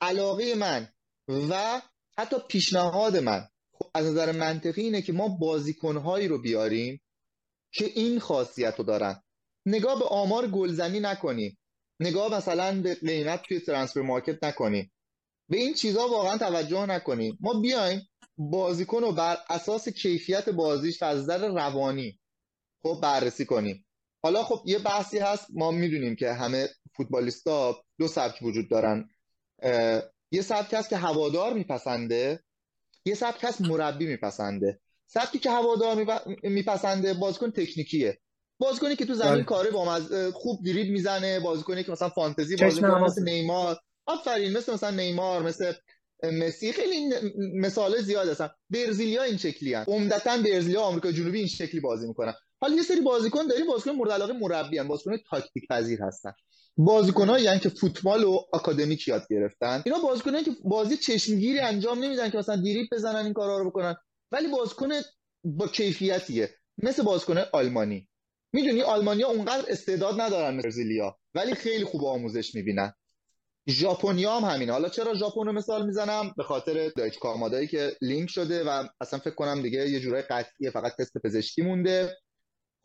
[0.01, 0.87] علاقه من
[1.29, 1.81] و
[2.17, 7.01] حتی پیشنهاد من خب از نظر منطقی اینه که ما بازیکنهایی رو بیاریم
[7.71, 9.23] که این خاصیت رو دارن.
[9.65, 11.57] نگاه به آمار گلزنی نکنی.
[11.99, 14.91] نگاه مثلا به قیمت توی ترانسفر مارکت نکنی.
[15.49, 18.01] به این چیزها واقعا توجه نکنیم ما بیایم
[18.37, 22.19] بازیکن رو بر اساس کیفیت بازیش از نظر روانی
[22.83, 23.85] خب بررسی کنیم.
[24.23, 25.47] حالا خب یه بحثی هست.
[25.53, 29.09] ما می‌دونیم که همه فوتبالیستا دو سبک وجود دارن.
[30.33, 32.43] یه سبک هست که هوادار میپسنده.
[33.05, 34.79] یه سبک هست مربی میپسنده.
[35.07, 38.19] سبکی که هوادار میپسنده بازیکن تکنیکیه.
[38.57, 39.43] بازیکنی که تو زمین بله.
[39.43, 39.99] کاره با
[40.33, 43.79] خوب دریبل می‌زنه بازیکنی که مثلا فانتزی بازی مثل نیمار.
[44.05, 45.73] آفرین مثل مثلا نیمار مثل
[46.23, 46.71] مسی.
[46.71, 47.09] خیلی
[47.55, 48.49] مثال زیاد هستن.
[48.69, 52.33] برزیلیا این شکلی هستن عمدتا برزیلیا آمریکا جنوبی این شکلی بازی می‌کنن.
[52.61, 56.31] حالا یه سری بازیکن داریم بازیکن مورد علاقه مربی ان بازیکن تاکتیک پذیر هستن.
[56.77, 59.81] بازیکنایی یعنی که فوتبال و آکادمیک یاد گرفتن.
[59.85, 63.95] اینا بازیکنایی که بازی چشمگیری انجام نمیدن که مثلا دیریب بزنن این کارا رو بکنن.
[64.31, 64.89] ولی بازیکن
[65.43, 66.49] با کیفیتیه.
[66.77, 68.09] مثل بازیکن آلمانی.
[68.53, 71.17] می‌دونی آلمانیا اونقدر استعداد ندارن برزیلیا.
[71.35, 72.93] ولی خیلی خوب آموزش می‌بینن.
[73.69, 74.71] ژاپنیا هم همینه.
[74.71, 79.19] حالا چرا ژاپن رو مثال می‌زنم؟ به خاطر دایچ کامادایی که لینک شده و اصلا
[79.19, 82.17] فکر کنم دیگه یه جورای قطعیه فقط تست پزشکی مونده.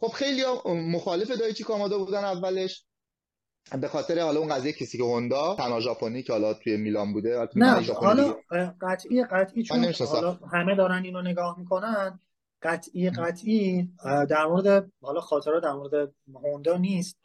[0.01, 2.85] خب خیلی مخالف دایچی کامادا بودن اولش.
[3.81, 7.49] به خاطر حالا اون قضیه کسی که هوندا تنها ژاپنی که حالا توی میلان بوده
[7.57, 8.37] نه حالا
[8.81, 12.21] قطعی قطعی چون حالا همه دارن اینو نگاه می‌کنن
[12.63, 17.19] قطعی قطعی در مورد حالا خاطرات در مورد هوندا نیست.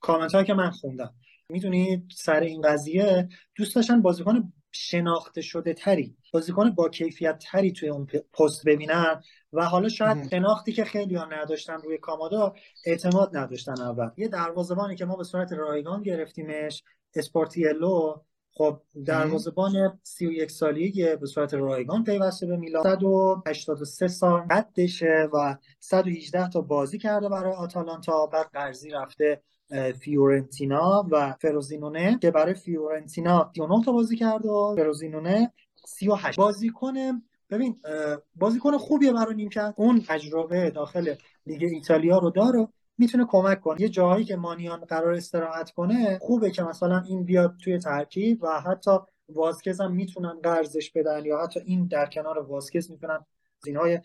[0.00, 1.14] کامنت هایی که من خوندم.
[1.48, 6.16] می‌دونید سر این قضیه دوست داشتن بازیکن شناخته شده تری.
[6.32, 11.24] بازیکن با کیفیت تری توی اون پست ببینن و حالا شاید شناختی که خیلی ها
[11.24, 12.54] نداشتن روی کامادا
[12.86, 14.10] اعتماد نداشتن اول.
[14.16, 16.82] یه دروازه‌بانی که ما به صورت رایگان گرفتیمش
[17.14, 18.14] اسپورتیلو
[18.52, 22.82] خب دروازه‌بان 31 سالیه به صورت رایگان پیوسته به میلان.
[22.82, 29.42] 183 سال قدشه و 118 تا بازی کرده برای آتالانتا بعد قرضی رفته
[30.00, 35.52] فیورنتینا و فروزینونه که برای فیورنتینا 39 تا بازی کرده و فروزینونه
[35.86, 36.94] 38 بازیکن
[37.50, 37.76] ببین
[38.36, 39.74] بازیکن خوبیه برای نیمکت.
[39.76, 41.14] اون تجربه داخل
[41.46, 42.68] لیگ ایتالیا رو داره.
[42.98, 43.80] می‌تونه کمک کنه.
[43.80, 48.60] یه جاهایی که مانیان قرار استراحت کنه خوبه که مثلا این بیاد توی ترکیب و
[48.60, 48.90] حتی
[49.28, 53.26] واسکز هم می‌تونن قرضش بدن یا حتی این در کنار واسکز می‌تونن
[53.76, 54.00] های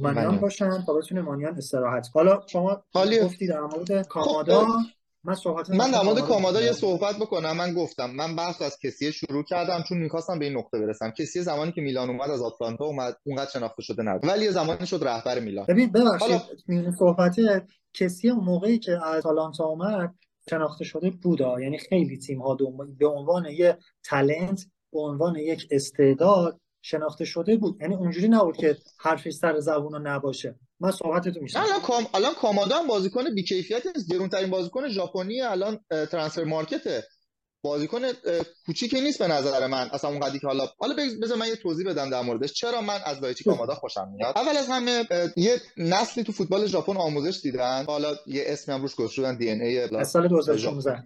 [0.00, 2.82] مانیان باشن تا بتونه مانیان استراحت حالا شما
[3.22, 4.68] گفتی در مورد کامادا خب،
[5.24, 7.56] من صحبت من در مورد کامادا یه صحبت بکنم.
[7.56, 11.10] من گفتم من بحث از کسی شروع کردم چون می‌خواستم به این نقطه برسم.
[11.10, 14.30] کسی زمانی که میلان اومد از آتلانتا اومد اونقدر شناخته شده نبود.
[14.30, 15.66] ولی یه زمانی شد رهبر میلان.
[15.68, 16.92] ببین ببخشید حالا...
[16.98, 17.36] صحبت
[17.94, 20.14] کسی اون موقعی که از آتلانتا اومد
[20.50, 21.60] شناخته شده بودا.
[21.60, 22.58] یعنی خیلی تیم ها
[22.98, 27.78] به عنوان یه تلنت به عنوان یک استعداد شناخته شده بود.
[27.80, 30.54] یعنی اونجوری نبود که حرفش سر زبون نباشه.
[30.80, 36.44] من صحبتتو میشم الان کام الان کامادا هم بازیکن بیکیفیت گرونترین بازیکن ژاپنی الان ترانسفر
[36.44, 37.04] مارکته.
[37.62, 38.00] بازیکن
[38.66, 42.10] کوچیکی نیست به نظر من اصلا اون که حالا حالا بذار من یه توضیح بدم
[42.10, 42.52] در موردش.
[42.52, 45.04] چرا من از دایچی کامادا خوشم میاد؟ اول از همه
[45.36, 47.84] یه نسلی تو فوتبال ژاپن آموزش دیدن.
[47.84, 51.02] حالا یه اسمی هم روش گذاشته شدن دی ان ای از سال 2016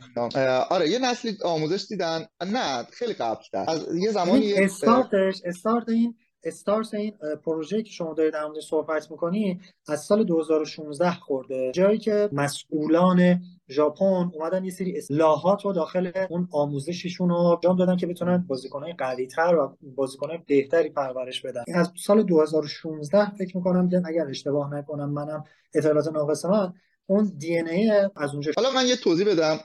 [0.71, 2.27] آره یه نسلی آموزش دیدن.
[2.47, 6.15] نه خیلی قبل از یه زمانی استارتش استارت این
[6.45, 7.13] استارس این
[7.45, 11.73] پروژه که شما دارید در صحبت می‌کنی از سال 2016 خورده.
[11.75, 17.97] جایی که مسئولان ژاپن اومدن یه سری اصلاحات رو داخل اون آموزششون رو انجام دادن
[17.97, 21.65] که بتونن بازیکنهای قوی‌تر و بازیکنهای بهتری پرورش بدن.
[21.75, 26.73] از سال 2016 فکر می‌کنم اگر اشتباه نکنم منم اطلاعات ناقص من
[27.07, 29.59] اون دی ای از اونجا حالا من یه توضیح بدم.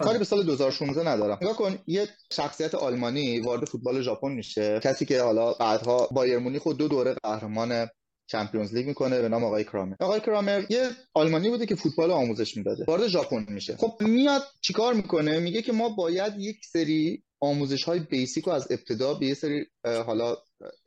[0.00, 1.38] کاری به سال 2016 ندارم.
[1.42, 4.80] نگاه کن یه شخصیت آلمانی وارد فوتبال ژاپن میشه.
[4.82, 7.86] کسی که حالا بعدها بایر مونیخ خود دو دوره قهرمان
[8.26, 9.94] Champions League می‌کنه به نام آقای کرامر.
[10.00, 12.84] آقای کرامر یه آلمانی بوده که فوتبال آموزش می‌داده.
[12.88, 13.76] وارد ژاپن میشه.
[13.76, 18.66] خب میاد چیکار می‌کنه؟ میگه که ما باید یک سری آموزش های basic رو از
[18.70, 20.36] ابتدا به یه سری حالا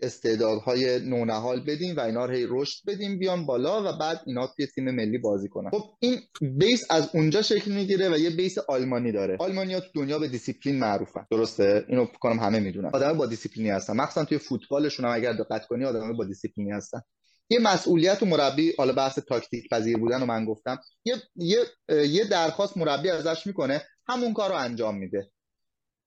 [0.02, 4.67] استعدادهای نونهال بدیم و اینا رو هی رشد بدیم بیان بالا و بعد اینا توی
[4.67, 5.69] تیم ملی بازی کنن.
[5.69, 6.19] خب این
[6.58, 9.38] base از اونجا شکل می‌گیره و یه base آلمانی داره.
[9.39, 11.25] آلمانیا تو دنیا به دیسیپلین معروفن.
[11.32, 12.89] درسته؟ اینو فکر کنم همه می‌دونن.
[12.93, 13.95] آدم با دیسیپلینی هستن.
[13.95, 17.02] مخصوصا توی فوتبالشون هم اگر دقت کنی آدم با دیسیپلینی هستن.
[17.49, 22.23] یه مسئولیت و مربی حالا بحث تاکتیک پذیر بودن رو من گفتم یه یه یه
[22.23, 25.31] درخواست مربی ازش می‌کنه همون کار رو انجام میده.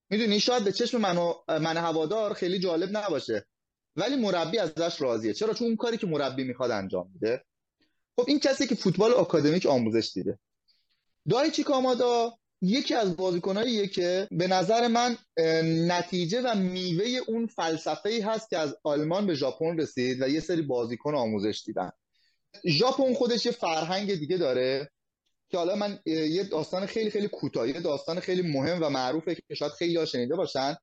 [0.09, 3.45] می‌دونی؟ شاید به چشم من و من هوادار خیلی جالب نباشه
[3.95, 5.33] ولی مربی ازش راضیه.
[5.33, 7.43] چرا؟ چون اون کاری که مربی می‌خواد انجام میده.
[8.15, 10.39] خب این کسی که فوتبال آکادمیک آموزش دیده.
[11.29, 15.17] دایچی کامادا یکی از بازیکناییه که به نظر من
[15.87, 20.39] نتیجه و میوه اون فلسفه ای هست که از آلمان به ژاپن رسید و یه
[20.39, 21.91] سری بازیکن آموزش دیدن.
[22.67, 24.89] ژاپن خودش یه فرهنگ دیگه داره
[25.49, 29.55] که حالا من یه داستان خیلی خیلی کوتاه یه داستان خیلی مهم و معروفه که
[29.55, 30.75] شاید خیلی ها شنیده باشن.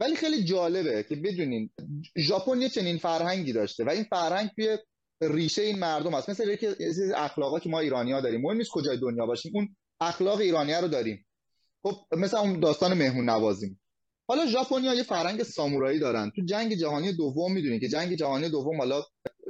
[0.00, 1.70] ولی خیلی جالبه که بدونین
[2.18, 4.78] ژاپن یه چنین فرهنگی داشته و این فرهنگ توی
[5.20, 6.30] ریشه این مردم هست.
[6.30, 6.68] مثل یکی
[7.14, 8.40] اخلاقا که ما ایرانی ها داریم.
[8.40, 9.52] مهم نیست کجای دنیا باشیم.
[9.54, 11.26] اون اخلاق ایرانی رو داریم.
[11.82, 13.80] خب مثل اون داستان مهمون نوازیم.
[14.28, 16.32] حالا ژاپنیا یه فرهنگ سامورایی دارن.
[16.36, 19.02] تو جنگ جهانی دوم می‌دونید که جنگ جهانی دوم حالا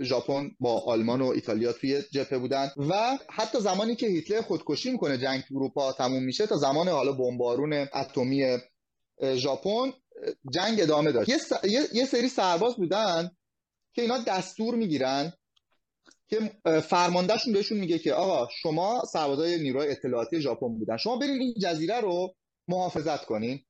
[0.03, 5.19] ژاپن با آلمان و ایتالیا توی جبهه بودن و حتی زمانی که هیتلر خودکشی می‌کنه
[5.19, 8.59] جنگ اروپا تموم میشه تا زمان حالا بمبارون اتمی
[9.35, 9.93] ژاپن
[10.53, 11.31] جنگ ادامه داشت
[11.65, 13.31] یه, یه سری سرباز بودن
[13.95, 15.33] که اینا دستور می‌گیرن
[16.29, 16.51] که
[16.81, 20.97] فرماندهشون بهشون میگه که آقا شما سربازای نیروی اطلاعاتی ژاپن بودن.
[20.97, 22.35] شما برین این جزیره رو
[22.69, 23.65] محافظت کنین.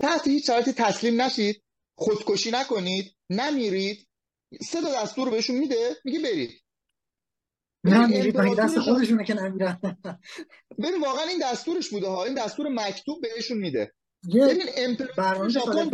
[0.00, 1.62] تحت هیچ شرایطی تسلیم نشید.
[1.98, 3.16] خودکشی نکنید.
[3.30, 4.08] نمیرید.
[4.62, 5.96] سه تا دستور بهشون میده.
[6.04, 6.50] میگه برید.
[7.84, 9.80] نمیرید دست خودشونه که نمیرن؟
[10.78, 12.24] ببین واقعا این دستورش بوده ها.
[12.24, 13.92] این دستور مکتوب بهشون میده.
[14.34, 15.90] ببین برنامه ژاپن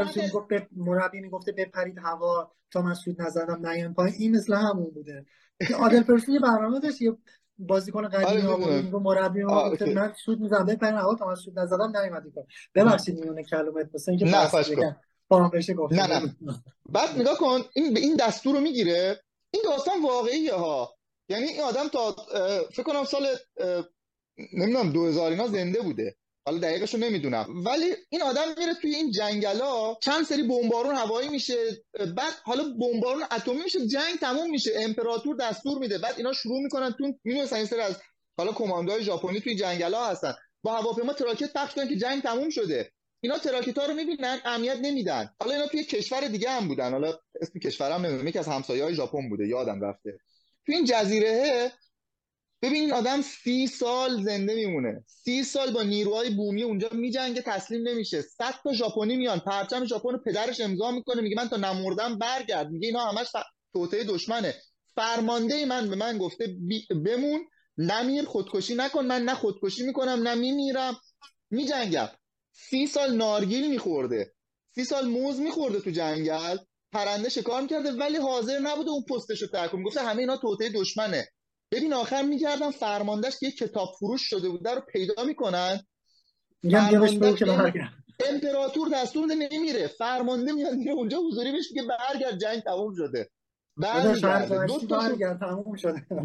[0.49, 4.15] به مربی می‌گفته بپرید هوا تا من سود نزدم نیان پایین.
[4.19, 5.27] این مثل همون بوده.
[5.75, 7.17] عادل پرسی برنامه داشت یه
[7.59, 10.67] بازیکن قدیمی آره میگه مربی ما گفته من سود می‌زنم.
[10.67, 12.45] بپرین هوا تا من سود نزدم نمیاد کار
[12.75, 15.93] ببخشید میونه کلمت مثلا اینکه نه بشه گفت.
[15.93, 16.35] نه نه.
[16.89, 19.23] بعد نگاه کن این به این دستور رو می‌گیره.
[19.51, 20.95] این داستان واقعیه ها.
[21.29, 22.17] یعنی این آدم تا
[22.73, 23.27] فکر کنم سال
[24.53, 26.17] نمی‌دونم 2000 اینا زنده بوده.
[26.45, 27.47] حالا دقیقش رو نمی‌دونم.
[27.67, 31.55] ولی این آدم میره توی این جنگلا چند سری بمبارون هوایی میشه
[32.17, 36.95] بعد حالا بمبارون اتمی میشه جنگ تموم میشه امپراتور دستور میده بعد اینا شروع می‌کنن
[36.99, 37.97] تو می‌دونن این سری از
[38.39, 40.35] حالا کماندوهای ژاپنی توی جنگلا هستن.
[40.63, 42.93] با هواپیما تراکت پخش که جنگ تموم شده.
[43.21, 45.31] اینا تراکت ها رو می‌بینن اهمیت نمیدن.
[45.41, 46.93] حالا اینا توی کشور دیگه هم بودن.
[46.93, 50.19] حالا اسم کشورم نمی‌دونم یکی از همسایه‌های ژاپن بوده یادم رفته.
[50.67, 51.73] تو این جزیره
[52.63, 55.05] ببین این آدم سی سال زنده میمونه.
[55.07, 58.23] سی سال با نیروهای بومی اونجا میجنگه تسلیم نمیشه.
[58.23, 59.39] صد تا ژاپنی میان.
[59.39, 62.71] پرچم ژاپن پدرش امضا می‌کنه میگه من تا نمردم برگرد.
[62.71, 63.27] میگه اینا همش
[63.73, 64.55] توطئه دشمنه.
[64.97, 66.57] فرمانده من به من گفته
[67.05, 67.41] بمون
[67.79, 69.07] نمیر خودکشی نکن.
[69.07, 70.97] من نه خودکشی می‌کنم نه میمیرم.
[71.51, 72.09] میجنگم.
[72.53, 74.33] سی سال نارگیل میخورده.
[74.75, 76.57] سی سال موز میخورده تو جنگل.
[76.93, 81.29] پرنده شکار می‌کرده ولی حاضر نبوده اون پستش رو ترک گفته همه اینا توطئه دشمنه.
[81.73, 85.81] ببین آخر میگردن فرماندهش که یه کتاب فروش شده بوده رو پیدا می‌کنن.
[88.31, 89.87] امپراتور دستور نمیره.
[89.87, 93.31] فرمانده میاد میره اونجا حضوری بهش میگه برگرد جنگ تموم شده.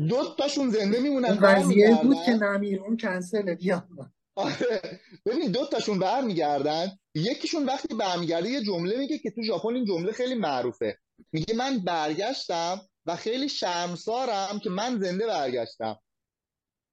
[0.10, 3.88] دو تاشون زنده میمونن اون قضیه بود که نمیر اون کنسل بیا.
[4.36, 5.00] آره.
[5.26, 6.91] ببین دو تاشون برمیگردن.
[7.16, 10.98] یکیشون وقتی برمیگرده یه جمله میگه که تو ژاپن این جمله خیلی معروفه.
[11.32, 15.99] میگه من برگشتم و خیلی شرمسارم که من زنده برگشتم.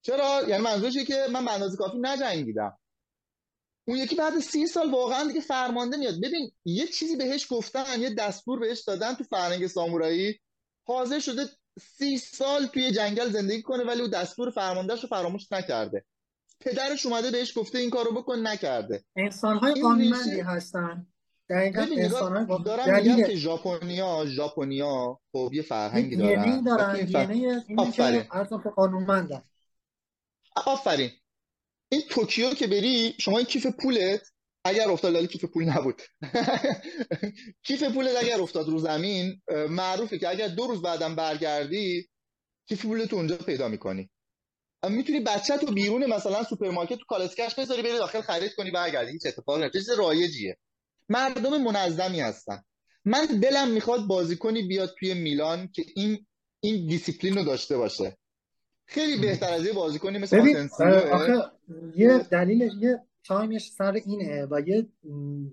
[0.03, 2.79] چرا؟ یعنی منظورش که من به اندازه کافی نجنگیدم.
[3.89, 6.15] اون یکی بعد سی سال واقعا دیگه فرمانده میاد.
[6.23, 10.41] ببین یه چیزی بهش گفتن یه دستور بهش دادن تو فرهنگ سامورایی
[10.87, 11.47] حاضر شده
[11.81, 16.05] سی سال توی جنگل زندگی کنه ولی او دستور فرماندهش رو فراموش نکرده.
[16.61, 19.05] پدرش اومده بهش گفته این کارو بکن نکرده.
[19.17, 21.07] انسان های قانونمندی هستن.
[21.51, 26.65] دقیقا انسان دارم میگم که ژاپنیا ژاپنیا خب یه فرهنگی دارن.
[26.65, 27.07] دارن
[27.93, 29.43] که ارزم که قانونمندن
[30.67, 31.11] آفرین.
[31.89, 34.21] این توکیو که بری شما این کیف پولت
[34.65, 36.03] اگر افتاد کیف پول نبود.
[37.67, 42.09] کیف پولت اگر افتاد رو زمین معروفه که اگر دو روز بعدم برگردی
[42.69, 44.11] کیف پولت اونجا پیدا می‌کنی.
[44.91, 49.13] می‌تونی بچه تو بیرون مثلا سوپرمارکت تو کالسکش بذاری بری داخل خرید کنی برگردی.
[49.13, 50.59] هیچ اتفاقی نمیفته چیز رایجیه.
[51.09, 52.63] مردم منظمی هستن.
[53.05, 56.27] من دلم می‌خواد بازیکنی بیاد توی میلان که این
[56.61, 58.17] این دیسیپلین رو داشته باشه.
[58.87, 60.59] خیلی بهتر از یه بازیکنی مثل
[61.13, 61.43] آخه
[61.97, 64.87] یه دلیل یه تایمش سر اینه و یه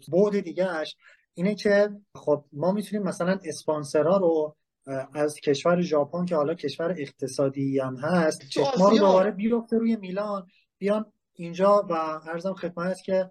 [0.07, 0.95] بعد دیگهش
[1.33, 4.55] اینه که خب ما می‌تونیم مثلا اسپانسرا رو
[5.13, 10.47] از کشور ژاپن که حالا کشور اقتصادی هم هست ما رو دوباره بیرفته روی میلان
[10.77, 11.93] بیان اینجا و
[12.27, 13.29] ارزم خدمت که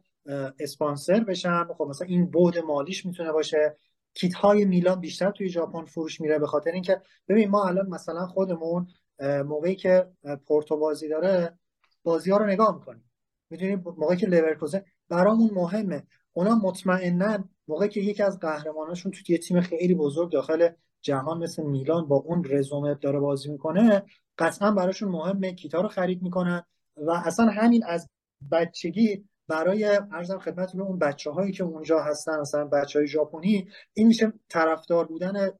[0.58, 3.76] اسپانسر بشن خب مثلا این بود مالیش می‌تونه باشه.
[4.14, 8.26] کیت های میلان بیشتر توی ژاپن فروش میره به خاطر اینکه ببین ما الان مثلا
[8.26, 8.86] خودمون
[9.22, 10.06] موقعی که
[10.46, 11.58] پورتو بازی داره
[12.02, 13.10] بازی ها رو نگاه می‌کنیم.
[13.50, 16.06] می‌دونی موقعی که لورکوزن برامون مهمه.
[16.32, 20.68] اونا مطمئنا موقعی که یکی از قهرماناشون تو یه تیم خیلی بزرگ داخل
[21.02, 24.02] جهان مثل میلان با اون رزومه داره بازی می‌کنه
[24.38, 25.54] قطعا براشون مهمه.
[25.54, 26.62] کیتا رو خرید می‌کنن
[26.96, 28.08] و اصلا همین از
[28.52, 34.06] بچگی برای ارزم خدمتتون اون بچه هایی که اونجا هستن مثلا بچه های ژاپنی این
[34.06, 35.50] میشه طرفدار بودن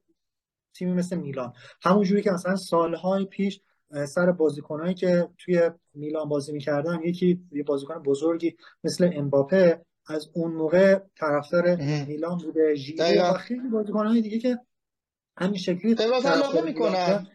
[0.75, 1.53] تیمی مثل میلان.
[1.81, 3.61] همون جوری که مثلا سالهای پیش
[4.07, 10.51] سر بازیکنهایی که توی میلان بازی می‌کردن یکی یه بازیکن بزرگی مثل امباپه از اون
[10.51, 11.75] موقع طرفدار
[12.07, 12.75] میلان بوده.
[12.75, 14.59] ژیرو و خیلی بازیکن‌های دیگه که
[15.37, 17.27] همین شکلی علاقه می‌کنن.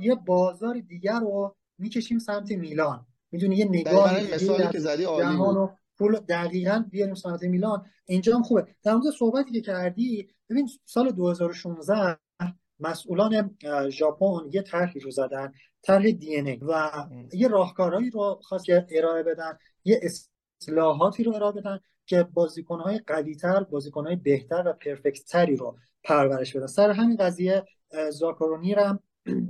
[0.00, 3.06] یه بازار دیگر رو می‌کشیم سمت میلان.
[3.30, 5.70] می‌دونی یه نگاه مثالی که زدی عالی بود.
[5.98, 7.86] پول دقیقا بیاریم سمت میلان.
[8.06, 8.66] اینجا هم خوبه.
[8.82, 12.18] در مورد صحبتی که کردی ببین سال 2016
[12.80, 13.56] مسئولان
[13.90, 15.52] ژاپن یه طرحی رو زدن
[15.82, 16.90] طرح دی ای و
[17.32, 23.62] یه راهکارهایی رو خواست که ارائه بدن یه اصلاحاتی رو ارائه بدن که بازیکنهای قویتر
[23.62, 26.66] بازیکنهای بهتر و پرفکتتری رو پرورش بدن.
[26.66, 27.64] سر همین قضیه
[28.10, 29.00] زاکارونی هم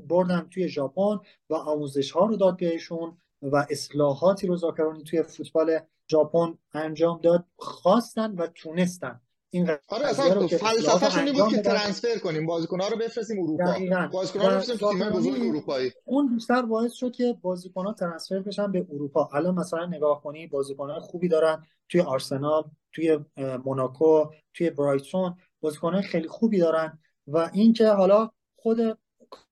[0.08, 1.18] بردن توی ژاپن
[1.50, 3.18] و آموزش ها رو داد بهشون.
[3.42, 5.78] و اصلاحاتی رو زاکارونی توی فوتبال
[6.10, 9.20] ژاپن انجام داد خواستن و تونستن
[9.50, 14.08] این آره اصلا فلسفه‌شون این بود که ترانسفر کنیم بازیکن‌ها رو بفرستیم اروپا.
[14.12, 15.92] بازیکن‌ها رو بفرستیم تیم بزرگ اروپایی.
[16.04, 19.28] اون بیشتر باعث شد که بازیکن‌ها ترانسفر بشن به اروپا.
[19.32, 23.18] الان مثلا نگاه کنی بازیکن‌های خوبی دارن توی آرسنال توی
[23.64, 24.24] موناکو
[24.54, 25.34] توی برایتون.
[25.60, 28.98] بازیکن‌های خیلی خوبی دارن و اینکه حالا خود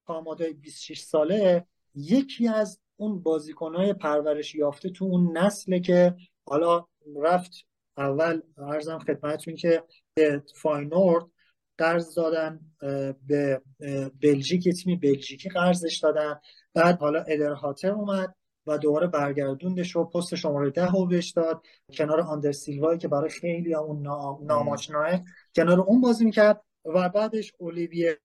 [0.06, 6.16] کامادای 26 ساله یکی از اون بازیکنهای پرورش یافته تو اون نسله که
[6.48, 6.84] حالا
[7.22, 7.52] رفت
[7.96, 9.84] اول ارزم خدمتتون که
[10.14, 11.24] به فاینورد
[11.78, 12.60] قرض دادن
[13.26, 13.62] به
[14.22, 16.40] بلژیک تیمی بلژیکی قرضش دادن.
[16.74, 18.34] بعد حالا ادرهاتر اومد
[18.66, 21.62] و دوباره برگردوندش و پست شماره ده رو بهش داد.
[21.92, 24.02] کنار آندر سیلوایی که برای خیلی اون
[24.46, 25.20] ناماشناه
[25.54, 28.20] کنار اون بازی می‌کرد و بعدش اولیویر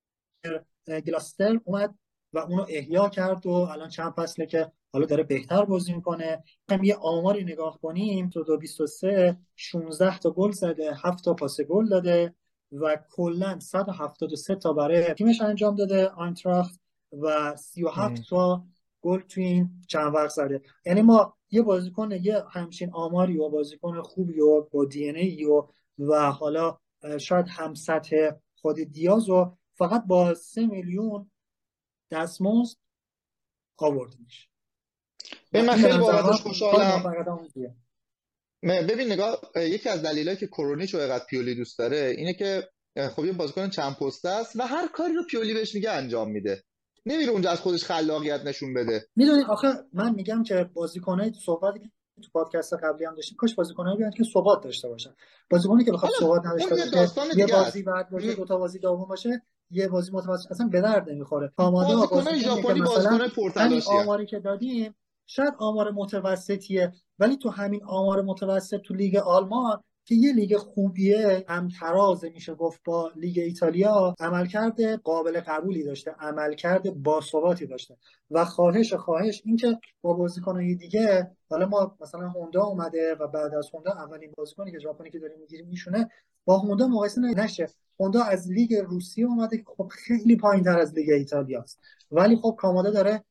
[1.06, 1.96] گلاستر اومد.
[2.34, 6.44] و اونو احیا کرد و الان چند فصله که حالا داره بهتر بازی می‌کنه.
[6.70, 8.30] هم یه آماری نگاه کنیم.
[8.30, 12.36] تو دو 23 16 تا گل زده 7 تا پاس گل داده
[12.72, 16.80] و کلا 173 تا برای تیمش انجام داده آنتراخت
[17.22, 18.64] و 37 تا
[19.02, 20.62] گل تو این چند وقت زده.
[20.86, 25.68] یعنی ما یه بازیکن یه همچین آماری و بازیکن خوبی و با دی ای و
[26.00, 26.78] و حالا
[27.20, 31.31] شاید هم سطح خود دیاز و فقط با 3 میلیون
[32.12, 32.78] دستمزد
[33.78, 34.50] آوردنش.
[35.52, 37.04] به من خیلی بابتش خوشحالم
[38.64, 42.70] ببین نگاه یکی از دلایلی که کرونی چو اینقدر پیولی دوست داره اینه که
[43.16, 46.64] خب یه بازیکن چند پست است و هر کاری رو پیولی بهش میگه انجام میده.
[47.06, 49.08] نمیره اونجا از خودش خلاقیت نشون بده.
[49.16, 51.92] می‌دونی آخه من میگم که بازیکنای صحبتی
[52.24, 55.16] تو پادکست قبلی هم داشتیم کاش بازیکنایی بیان که ثبات داشته باشن.
[55.50, 59.42] بازیکنی که بخواد ثبات نداشته باشه یه بازی بعد باشه دو تا بازی دوم باشه
[59.72, 61.52] یه بازی متوسط اصلا به درد نمی‌خوره.
[61.58, 64.96] آماده بازیکن ژاپنی بازیکن پرتلاشی آماری که دادیم
[65.26, 71.46] شاید آمار متوسطیه ولی تو همین آمار متوسط تو لیگ آلمان که یه لیگ خوبیه
[71.48, 77.98] هم تراز میشه گفت با لیگ ایتالیا عملکرد قابل قبولی داشته عملکرد باثباتی داشته.
[78.32, 83.70] و خواهش خواهش اینکه با بازیکنهای دیگه حالا ما مثلا هوندا اومده و بعد از
[83.74, 86.10] هوندا اولین بازیکنی که ژاپنی که داریم می‌گیریم میشونه
[86.46, 87.68] با هوندا مقایسه نشه.
[88.00, 91.80] هوندا از لیگ روسیه اومده که خب خیلی پایین تر از لیگ ایتالیاست
[92.12, 93.24] ولی خب کامادا داره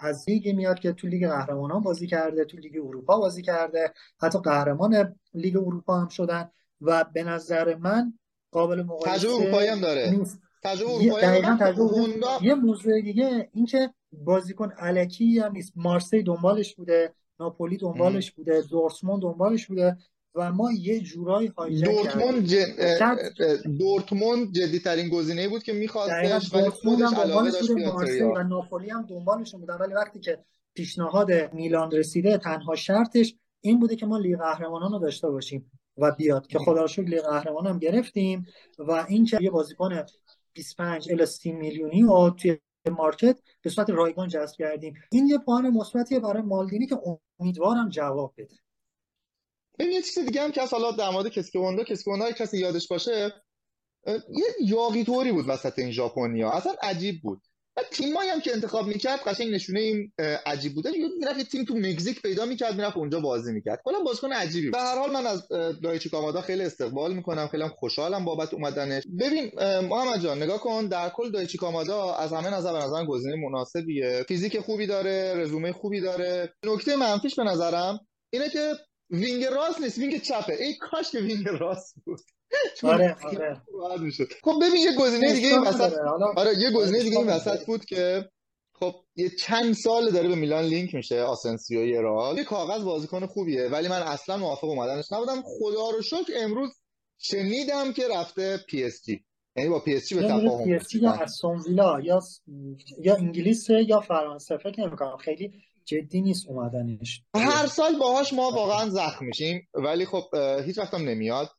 [0.00, 3.92] از لیگی میاد که تو لیگ قهرمانان بازی کرده تو لیگ اروپا بازی کرده.
[4.22, 6.50] حتی قهرمان لیگ اروپا هم شدن
[6.80, 8.12] و به نظر من
[8.50, 10.24] قابل مقایسه تجربه اروپایی هم داره.
[10.62, 15.72] تجربه اروپایی یه موضوع دیگه اینکه بازیکن الکی هم نیست.
[15.76, 17.14] مارسی دنبالش بوده.
[17.40, 19.96] ناپولی دنبالش بوده دورتموند دنبالش بوده
[20.34, 22.66] و ما یه جورایی هایجک دورتموند جن...
[23.78, 27.70] دورتموند جدی ترین گزینه بود که میخواستش ولی خودش علاقه داشت
[28.22, 30.38] و ناپولی هم دنبالش بودن ولی وقتی که
[30.74, 36.12] پیشنهاد میلان رسیده تنها شرطش این بوده که ما لیگ قهرمانان رو داشته باشیم و
[36.12, 36.46] بیاد.
[36.46, 38.46] که خدا رو شکر لیگ قهرمان هم گرفتیم
[38.78, 40.04] و این که یه بازیکن
[40.52, 44.94] 25 الی 30 میلیونی و توی مارکت به صورت رایگان جذب کردیم.
[45.12, 46.98] این یه پوان مثبتیه برای مالدینی که
[47.40, 48.56] امیدوارم جواب بده.
[49.78, 53.32] ببین یه چیز دیگه هم که حالا در مورد کسکواندا کسکواندا کسی یادش باشه
[54.06, 56.50] یه یاقی طوری بود وسط این ژاپنیا.
[56.50, 57.42] اصلا عجیب بود.
[57.76, 60.12] و تیمایی هم که انتخاب می‌کرد قشنگ نشونه این
[60.46, 60.90] عجیب بوده.
[61.18, 63.80] می‌رفت تیم تو مکزیک پیدا می‌کرد می‌رفت اونجا بازی می‌کرد.
[63.84, 65.48] کلا بازیکن عجیبی به هر حال من از
[65.82, 67.48] دایچی کامادا خیلی استقبال می‌کنم.
[67.48, 69.02] خیلی خوشحالم بابت اومدنش.
[69.20, 69.50] ببین
[69.88, 70.88] محمد جان نگاه کن.
[70.88, 74.24] در کل دایچی کامادا از همه نظر به نظر گزینه مناسبیه.
[74.28, 76.54] فیزیک خوبی داره رزومه خوبی داره.
[76.66, 78.00] نکته منفیش به نظرم
[78.32, 78.72] اینه که
[79.10, 80.56] وینگ راست نیست وینگ چپه.
[80.60, 82.20] ای کاش که وینگ راست بود.
[82.82, 83.62] آره آره.
[84.42, 85.92] خب ببین یه گزینه دیگه این وسط
[86.36, 88.30] آره یه گزینه دیگه این وسط بود که
[88.72, 92.00] خب یه چند سال داره به میلان لینک میشه آسنسیو رئال.
[92.00, 95.42] رو کاغذ بازیکن خوبیه ولی من اصلا موافق اومدنش نبودم.
[95.42, 96.70] خدا رو شکر امروز
[97.18, 99.24] شنیدم که رفته پی اس جی.
[99.56, 102.20] یعنی با پی اس جی به تفاهم پی اس جی یا استون ویلا یا
[103.00, 105.52] یا انگلیس یا فرانسه فکر نمی‌کنم خیلی
[105.84, 107.22] جدی نیست اومدنش.
[107.36, 110.24] هر سال باهاش ما واقعا زخم میشیم ولی خب
[110.64, 111.50] هیچ وقت هم نمیاد.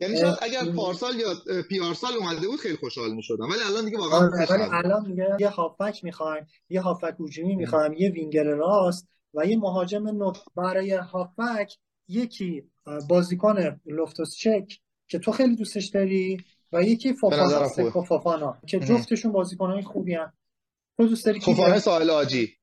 [0.00, 3.44] یعنی شاید اگر پارسال یا پیارسال اومده بود خیلی خوشحال می‌شدم.
[3.44, 7.92] ولی الان دیگه واقعا آره ولی الان میگه یه هافک می‌خوایم یه هافک هجومی می‌خوایم
[7.92, 11.72] یه وینگر راست و یه مهاجم نوت برای هافک
[12.08, 12.62] یکی
[13.08, 17.68] بازیکن لوفتوس چک که تو خیلی دوستش داری و یکی فوفانا
[18.08, 20.32] فوفانا که جفتشون بازیکنهای خوبی هم
[20.96, 22.56] تو دوست داری فوفانا ساحل آجی.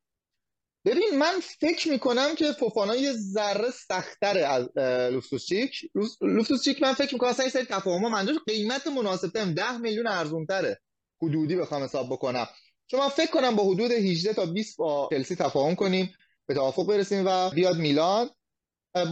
[0.86, 4.78] ببین من فکر می‌کنم که فوفانا یه ذره سختره از
[5.14, 10.08] لوفتوسچیک لوفتوسچیک من فکر می‌کنم اصلا این سری تفاهم منظور قیمت مناسب ترم 10 میلیون
[10.08, 10.82] ارزون تره
[11.22, 12.48] حدودی بخوام حساب بکنم.
[12.88, 16.14] چون من فکر کنم با حدود 18 تا 20 با چلسی تفاهم کنیم
[16.46, 18.30] به توافق برسیم و بیاد میلان.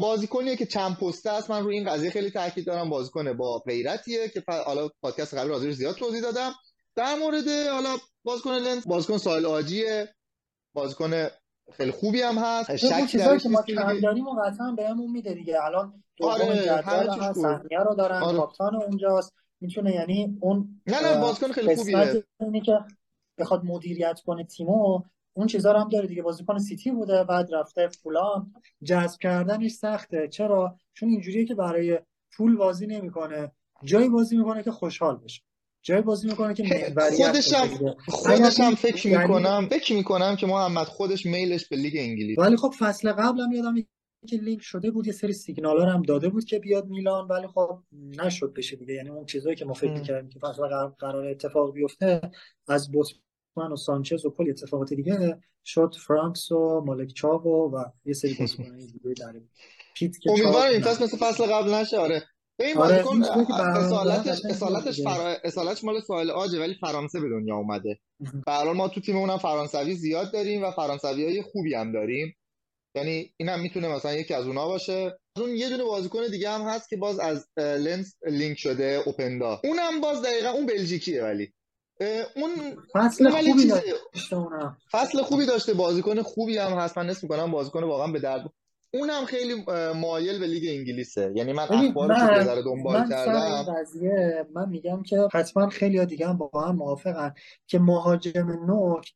[0.02, 1.50] بازیکنیه که چند پسته است.
[1.50, 2.90] من روی این قضیه خیلی تاکید دارم.
[2.90, 6.56] بازیکن با غیرتیه که حالا پادکست قبل راضی زیاد توضیح دادم.
[6.96, 10.16] در مورد حالا بازیکن لنز بازیکن سایل آجیه
[10.74, 11.28] بازیکن
[11.74, 12.76] خیلی خوبی هم هست.
[12.76, 15.66] شک چیزایی که ما کم داریم و قطعا بهمون میده دیگه.
[15.66, 18.38] الان دوم آره جدول هم سهمیه رو دارن آره.
[18.38, 19.34] کاپتان اونجاست.
[19.62, 22.24] می‌تونه یعنی اون نه نه بازیکن خیلی خوبیه.
[22.40, 22.80] اینی که
[23.38, 25.02] بخواد مدیریت کنه تیمو
[25.34, 26.22] اون چیزا رو هم داره دیگه.
[26.22, 28.54] بازیکن سیتی بوده بعد رفته فولام
[28.84, 30.28] جذب کردنش سخته.
[30.28, 32.00] چرا؟ چون اینجوریه که برای
[32.38, 33.52] پول بازی نمی‌کنه.
[33.84, 35.42] جایی بازی می‌کنه که خوشحال بشه.
[35.82, 41.68] جای بازی می‌کنه که خودشم خودشم فکر یعنی می‌کنم فکر می‌کنم که محمد خودش میلش
[41.68, 42.38] به لیگ انگلیس.
[42.40, 43.76] ولی خب فصل قبلم یادم
[44.28, 47.80] که لینک شده بود یه سری سیگنال هم داده بود که بیاد میلان ولی خب
[47.94, 48.94] نشد بشه دیگه.
[48.94, 50.62] یعنی اون چیزایی که ما فکر می‌کردیم که فصل
[51.00, 52.22] قرار اتفاق بیفته
[52.68, 58.14] از بوتمن و سانچز و کلی اتفاقات دیگه شد فرانکس و مالک چاو و یه
[58.14, 59.34] سری بازیکن‌های دیگه در
[60.30, 61.98] امیدوارم این فصل مثل فصل قبل نشه.
[61.98, 62.24] آره.
[62.78, 63.04] آره
[63.78, 65.36] اصالتش اصالتش فرا...
[65.44, 68.00] اصالتش مال سوال آجه ولی فرانسه به دنیا اومده.
[68.46, 72.36] به ما تو تیممون هم فرانسوی زیاد داریم و فرانسوی های خوبی هم داریم.
[72.96, 75.20] یعنی این هم می‌تونه مثلا یکی از اونا باشه.
[75.38, 79.62] اون یه دونه بازیکن دیگه هم هست که باز از لنس لینک شده اوپندا.
[79.64, 81.54] اونم باز دقیقا اون بلژیکیه ولی.
[82.36, 82.52] اون
[82.94, 83.94] فصل خوبی داشته
[84.92, 86.98] فصل خوبی داشته بازیکن خوبی هم هست.
[86.98, 88.50] من نسبت می‌کنم بازیکن واقعا به درد
[88.94, 89.66] اونم خیلی
[89.96, 91.32] مایل به لیگ انگلیسه.
[91.36, 96.06] یعنی من اخبار رو ذره دنبال من کردم قضیه من میگم که حتما خیلی ها
[96.06, 97.34] دیگه هم با هم موافقن
[97.68, 99.14] که مهاجم نوک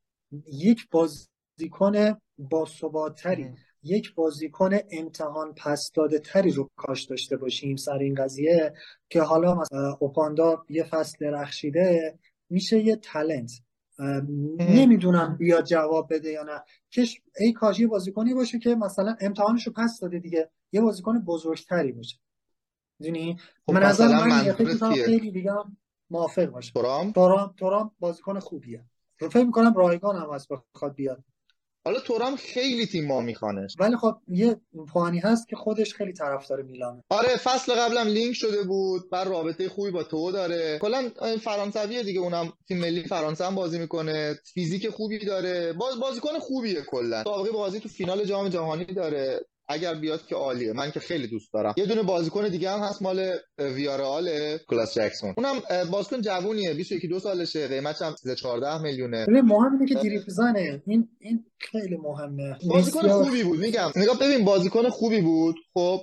[0.53, 3.49] یک بازیکن با ثباتری
[3.83, 8.73] یک بازیکن امتحان پس داده تری رو کاش داشته باشیم سر این قضیه
[9.09, 12.19] که حالا مثلا اوپاندا یه فصل درخشیده
[12.49, 13.51] میشه یه تلنت
[14.59, 16.63] نمی‌دونم بیا جواب بده یا نه.
[16.91, 20.51] کش ای کاش یه بازیکنی باشه که مثلا امتحانشو پس داده دیگه.
[20.71, 22.17] یه بازیکن بزرگتری باشه.
[22.99, 24.53] می‌دونی؟ خب من از من
[24.93, 25.51] خیلی دیگه
[26.09, 26.73] موافق باشه.
[26.73, 27.11] تورام؟
[27.57, 28.85] تورام بازیکن خوبیه.
[29.19, 31.23] رو فکر می‌کنم رایگان هم از بخواد بیاد.
[31.85, 33.75] حالا تورام خیلی تیم ما میخوانش.
[33.79, 34.55] ولی خب یه
[34.93, 37.03] پوانی هست که خودش خیلی طرفدار میلانه.
[37.09, 39.09] آره فصل قبلم لینک شده بود.
[39.09, 40.79] بر رابطه خوبی با تو داره.
[40.81, 41.09] کلا
[41.41, 44.39] فرانسویه دیگه اونم تیم ملی فرانسه هم بازی می‌کنه.
[44.53, 45.73] فیزیک خوبی داره.
[45.73, 47.23] باز بازیکن خوبیه کلا.
[47.23, 49.45] سابقه بازی تو فینال جام جهانی داره.
[49.67, 50.73] اگر بیاد که عالیه.
[50.73, 51.73] من که خیلی دوست دارم.
[51.77, 55.33] یه دونه بازیکن دیگه هم هست مال ویارئال نیکلاس جکسون.
[55.37, 55.61] اونم
[55.91, 59.25] بازیکن جوونیه 21 دو سالشه قیمتش هم 14 میلیونه.
[59.29, 62.57] مهم اینه که بزنه این این خیلی مهمه.
[62.69, 63.91] بازیکن خوبی بود میگم.
[63.95, 65.55] نگاه ببین بازیکن خوبی بود.
[65.73, 66.01] خب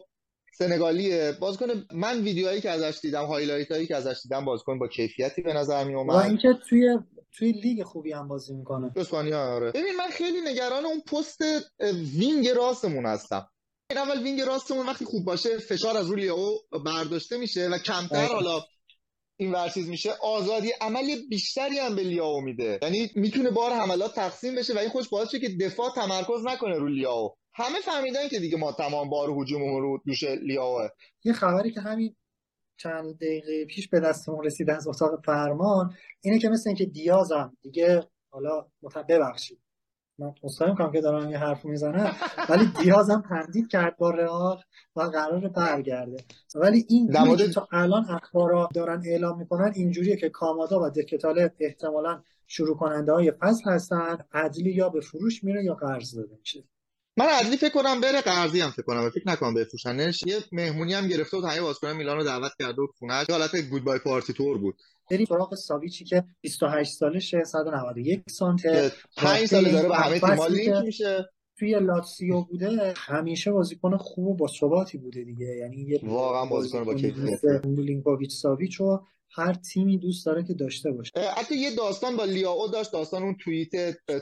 [0.58, 1.32] سنگالیه.
[1.40, 5.52] بازیکن من ویدیوهایی که ازش دیدم highlight هایی که ازش دیدم بازیکن با کیفیتی به
[5.52, 6.98] نظر می اومد و اینکه توی
[7.38, 8.90] توی لیگ خوبی هم بازی می‌کنه.
[8.96, 9.70] اسپانیا آره.
[9.70, 11.40] ببین من خیلی نگران اون پست
[12.18, 13.48] وینگ راستمون هستم.
[13.92, 18.26] این اول وینگ راستمون وقتی خوب باشه فشار از روی لیاو برداشته میشه و کمتر
[18.26, 18.60] حالا
[19.36, 20.10] این ورسیز میشه.
[20.22, 22.78] آزادی عملی بیشتری هم به لیاو میده.
[22.82, 26.94] یعنی می‌تونه بار حملات تقسیم بشه و این خوش باعث که دفاع تمرکز نکنه روی
[26.94, 27.34] لیاو.
[27.54, 30.88] همه فهمیدن که دیگه ما تمام بار هجوممون رو دوش لیاوه.
[31.24, 32.16] یه خبری که همین
[32.76, 38.08] چند دقیقه پیش به دستمون رسید از اتاق فرمان اینه که مثل اینکه دیازم دیگه
[38.30, 38.66] حالا
[39.08, 39.58] ببخشید.
[40.18, 42.16] من اصلا می‌کنم که دارم یه حرف می‌زنم
[42.48, 44.60] ولی دیاز هم تردید کرد با رئال
[44.96, 46.24] و قرار برگرده.
[46.54, 47.50] ولی این مورد...
[47.50, 53.32] تا الان اخبارا دارن اعلام می‌کنن اینجوریه که کامادا و دکتاله احتمالا شروع کننده های
[53.40, 56.64] فصل هستن عدلی یا به فروش میره یا قرض داده میشه.
[57.16, 60.22] من عدلی فکر کنم بره قرضی هم فکر کنم فکر نکنم بفروشنش.
[60.26, 63.98] یه مهمونی هم گرفته و همه بازیکن میلان رو دعوت کرده و خونه‌اش حالت گودبای
[63.98, 64.74] پارتی تور بود.
[65.10, 68.92] بریم سراغ ساویچی که 28 سالشه 191 سانته.
[69.16, 71.28] 5 سال داره به همه تیم‌ها لینک میشه.
[71.58, 75.46] توی لاتسیو بوده همیشه بازیکن خوب و با ثباتی بوده دیگه.
[75.46, 77.44] یعنی یه واقعا بازیکن با کیفیت.
[77.64, 81.12] میلینکوویچ ساویچ رو هر تیمی دوست داره که داشته باشه.
[81.36, 82.92] حتی یه داستان با لیاو داشت.
[82.92, 83.70] داستان اون توییت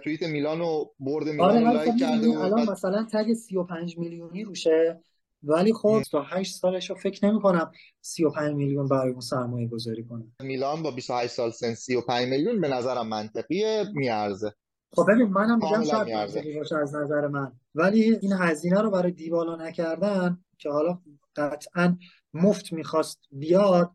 [0.05, 5.01] توییت میلان و برد میلان آره لایک کرده الان مثلا tag 35 میلیونی روشه.
[5.43, 10.05] ولی خب تا 8 سالش رو فکر نمی کنم 35 میلیون برای اون سرمایه گذاری
[10.05, 10.25] کنه.
[10.43, 14.55] میلان با 28 سال سن 35 میلیون به نظرم منطقیه میارزه.
[14.93, 17.53] خب ببین منم میگم شاید باشه از نظر من.
[17.75, 20.99] ولی این هزینه رو برای دیبالا نکردن که حالا
[21.37, 21.99] قطعا
[22.35, 23.91] مفت می‌خواست بیاد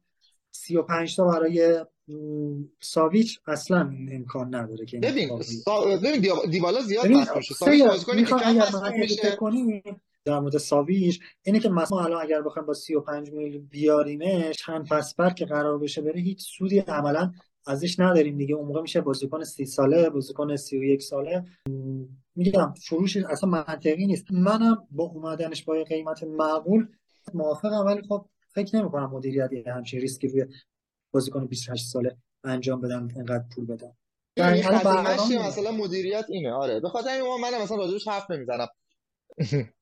[0.51, 1.85] 35 تا برای
[2.81, 5.97] ساویچ اصلا امکان نداره که ببین سا...
[6.03, 9.37] ببین دیبالا زیاد بس میشه ساویچ بازیکنی که کم میشه؟
[10.25, 15.13] در مورد ساویش اینه که مثلا الان اگر بخوایم با 35 میلیون بیاریمش چند فصل
[15.17, 17.31] بعد که قرار بشه بره هیچ سودی عملا
[17.67, 18.55] ازش نداریم دیگه.
[18.55, 21.43] اون موقع میشه بازیکن 30 ساله بازیکن 31 ساله.
[22.35, 24.31] میگم فروش اصلا منطقی نیست.
[24.31, 26.87] منم با اومدنش با قیمت معقول
[27.33, 30.45] موافقم ولی خب فکر نمی کنم مدیریت یه همچین ریسکی روی
[31.11, 33.91] بازیکن 28 ساله انجام بدن اینقدر پول بدن.
[34.37, 34.61] یعنی
[35.47, 36.51] مثلا مدیریت اینه.
[36.51, 38.67] آره به خاطر این منم مثلا راجعش حرف نمی‌زنم.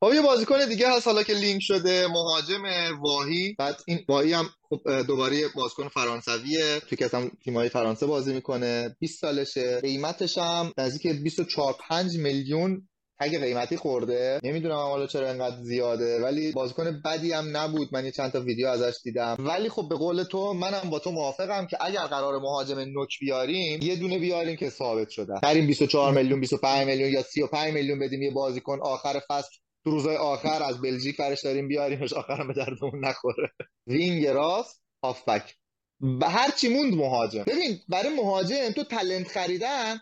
[0.00, 2.62] خب یه بازیکن دیگه هست حالا که لینک شده مهاجم
[3.00, 3.54] واهی.
[3.58, 6.80] بعد این واهی هم خب دوباره بازیکن فرانسویه.
[6.88, 7.10] توی که
[7.44, 8.96] تیمای فرانسه بازی می‌کنه.
[9.00, 9.80] 20 سالشه.
[9.80, 12.88] قیمتش هم نزدیک 24 5 میلیون
[13.18, 14.40] اگه قیمتی خورده.
[14.44, 16.20] نمی‌دونم حالا چرا انقدر زیاده.
[16.22, 17.88] ولی بازیکن بدی هم نبود.
[17.92, 19.36] من یه چند تا ویدیو ازش دیدم.
[19.38, 23.82] ولی خب به قول تو منم با تو موافقم که اگر قرار مهاجم نوک بیاریم
[23.82, 25.34] یه دونه بیاریم که ثابت شده.
[25.40, 29.56] خریم 24 میلیون 25 میلیون یا 35 میلیون بدیم یه بازیکن آخر فصل.
[29.86, 33.52] تو روزهای آخر از بلژیک برش داریم بیاریمش آخرم به دردمون نخوره.
[33.86, 35.56] وینگ راست هافبک
[36.20, 37.44] و هر چی موند مهاجم.
[37.46, 40.00] ببین برای مهاجم تو talent خریدن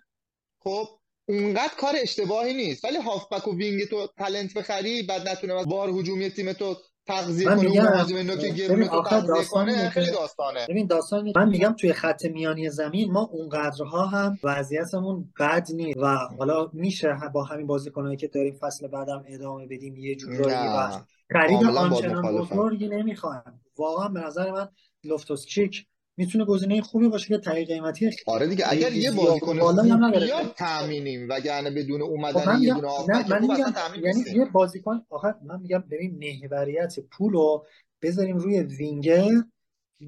[0.63, 0.89] خب
[1.29, 2.85] اونقدر کار اشتباهی نیست.
[2.85, 6.77] ولی هافبک و وینگ تو talent بخری بعد نتونه بار هجومی تیم تو
[7.07, 10.67] تغذیه کنه اون مهاجم نو که گرونه تو تغذیه کنه خیلی داستانه.
[10.69, 16.17] ببین داستان من میگم توی خط میانی زمین ما اونقدرها هم وضعیتمون بد نیست و
[16.39, 20.91] حالا میشه با همین بازیکنایی که داریم فصل بعدم ادامه بدیم یه جورایی و
[21.33, 23.61] خرید آنچنان بزرگی نمی‌خوایم.
[23.77, 24.69] واقعا به نظر من
[25.05, 25.87] لوفتوس چیک
[26.17, 31.29] می‌تونه گزینه خوبی باشه که تغییر قیمتی آره دیگه اگر یه بازیکن خوب بیاد تامینیم
[31.29, 35.85] وگرنه بدون اومدن خب یه دونه هافبک من میگم یعنی یه بازیکن آخر من میگم
[35.91, 37.65] ببین محوریت پولو
[38.03, 39.29] بذاریم روی وینگر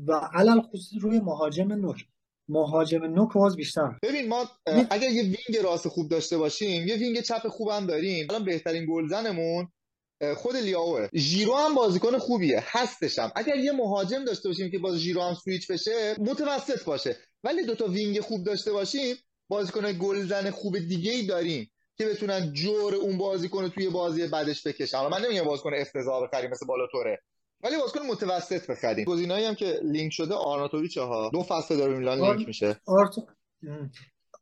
[0.06, 2.06] و علی‌الخصوص روی مهاجم نوک.
[2.48, 3.98] مهاجم نوک باز بیشتر.
[4.02, 4.44] ببین ما
[4.90, 8.26] اگر یه وینگ راست خوب داشته باشیم یه وینگ چپ خوبم داریم.
[8.30, 9.68] الان بهترین گلزنمون
[10.36, 11.08] خود لیاوه.
[11.14, 12.62] ژیرو هم بازیکن خوبیه.
[12.66, 13.32] هستشم.
[13.36, 17.16] اگر یه مهاجم داشته باشیم که باز ژیرو هم سویچ بشه متوسط باشه.
[17.44, 19.16] ولی دوتا وینگ خوب داشته باشیم
[19.48, 24.98] بازیکن گلزن خوب دیگه ای داریم که بتونن جور اون بازیکن توی بازی بعدش بکشن.
[24.98, 27.22] حالا من نمیگم بازیکن افتضاح بخریم مثل بالوتوره
[27.60, 29.04] ولی بازیکن متوسط بخریم.
[29.04, 32.80] گزینه‌ای هم که لینک شده آرناتوویچ ها دو فصل داره میلان لینک میشه.
[32.86, 33.14] آرت...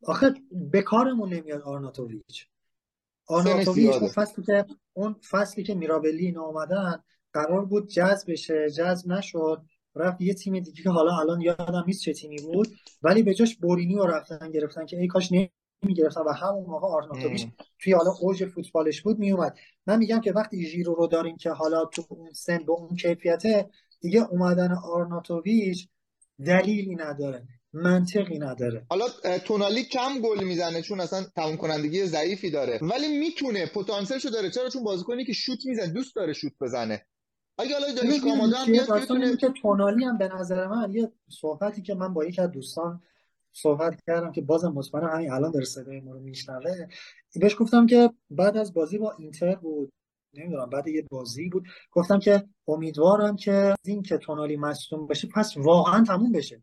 [0.07, 0.35] آخه
[0.71, 2.47] به کارمون نمیاد آرناتوویچ
[3.27, 7.03] آرناتوویچ اون فصلی که اون فصلی که میرابلی اینا اومدن
[7.33, 8.71] قرار بود جذب بشه.
[8.71, 9.63] جذب نشد
[9.97, 12.69] رفت یه تیم دیگه که حالا الان یادم نیست چه تیمی بود
[13.03, 15.31] ولی به جاش بورینی رو رفتن گرفتن که ای کاش
[15.83, 17.47] نمی‌گرفتن و همون موقع آرناتوویچ
[17.79, 19.59] توی حالا اوج فوتبالش بود میومد.
[19.87, 23.71] من میگم که وقتی ژیرو رو داریم که حالا تو اون سن به اون کیفیته
[24.01, 25.89] دیگه اومدن آرناتوویچ
[26.47, 27.47] دلیلی نداره.
[27.75, 28.87] منطقی نداره.
[28.91, 29.07] حالا
[29.39, 32.79] تونالی کم گل می‌زنه چون اصلا تموم کنندگی ضعیفی داره.
[32.83, 34.51] ولی می‌تونه پتانسیلشو داره.
[34.51, 37.07] چرا؟ چون بازیکنی که شوت می‌زنه دوست داره شوت بزنه.
[37.59, 41.95] اگه حالا دانش کامادا هم می‌تونه که تونالی هم به نظر من یه صحبتی که
[41.95, 43.03] من با یک از دوستان
[43.53, 46.87] صحبت کردم که بازم مطمئنم همین الان در صدای ما رو میشنوه.
[47.37, 49.93] بهش گفتم که بعد از بازی با اینتر بود
[50.35, 51.65] نمی‌دونم بعد یه بازی بود.
[51.93, 56.63] گفتم که امیدوارم که این که تونالی مصدوم بشه پس واقعا تموم بشه.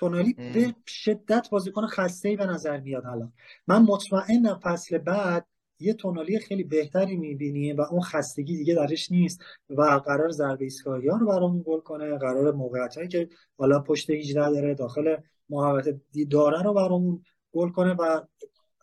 [0.00, 3.32] تونالی به شدت بازیکن خسته ای به نظر میاد الان.
[3.66, 5.46] من مطمئنم فصل بعد
[5.78, 9.40] یه تونالی خیلی بهتری می‌بینیم و اون خستگی دیگه درش نیست
[9.70, 13.28] و قرار ضربه ایستگاهی رو برامون گل کنه قرار موقعیت هایی که
[13.58, 15.16] حالا پشت 18 داره داخل
[15.48, 17.22] محوطه داره رو برامون
[17.52, 18.20] گل کنه و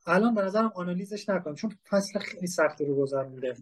[0.06, 3.56] الان به نظرم آنالیزش نکنم چون فصل خیلی سختی رو گذرونده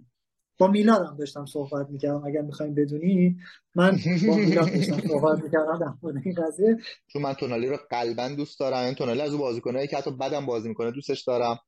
[0.58, 3.38] با میلاد هم داشتم صحبت می‌کردم اگر می‌خوایم بدونی.
[3.76, 6.78] من با میلاد داشتم صحبت می‌کردم در این قضیه.
[7.08, 10.46] چون من تونالی رو قلبا دوست دارم این تونالی از اون بازیکنایی که حتی بدم
[10.46, 11.60] بازی می‌کنه دوستش دارم.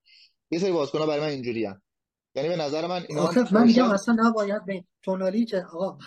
[0.52, 1.82] یه سری بازیکن‌ها برای من اینجوری هم.
[2.36, 5.98] یعنی به نظر من اینا من میگم اصلا نباید به تونالی که آقا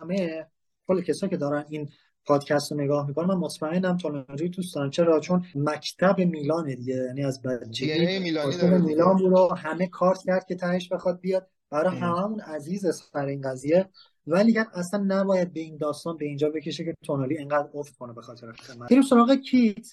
[0.00, 0.46] همه
[0.88, 1.88] کل کسایی که دارن این
[2.26, 4.90] پادکست رو نگاه می‌کنم من مطمئنم تونالی دوست دارم.
[4.90, 10.54] چرا؟ چون مکتب میلان دیگه یعنی از بچگی میلانی میلان بود همه کار کرد که
[10.54, 11.50] تهش بخواد بیاد.
[11.70, 13.88] برای هممون عزیز سر این قضیه.
[14.26, 18.22] ولی اصلا نباید به این داستان به اینجا بکشه که تونالی اینقدر افت کنه به
[18.22, 18.52] خاطر
[18.90, 19.86] بریم سراغ کیت.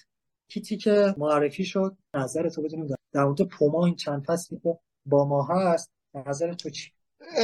[0.48, 1.98] کیتی که معرفی شد.
[2.14, 5.92] نظر تو بدونیم در مورد پوما این چند فصلی که با ما هست.
[6.14, 6.92] نظر تو چی؟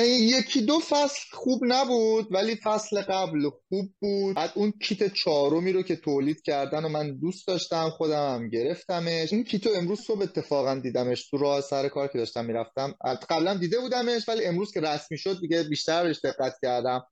[0.07, 4.35] یکی دو فصل خوب نبود ولی فصل قبل خوب بود.
[4.35, 9.33] بعد اون کیت چهارمی رو که تولید کردن و من دوست داشتم خودم هم گرفتمش.
[9.33, 12.95] این کیتو امروز صبح اتفاقا دیدمش تو راه سر کار که داشتم می‌رفتم.
[13.29, 17.03] قبلا دیده بودمش ولی امروز که رسمی شد دیگه بیشتر بهش دقت کردم.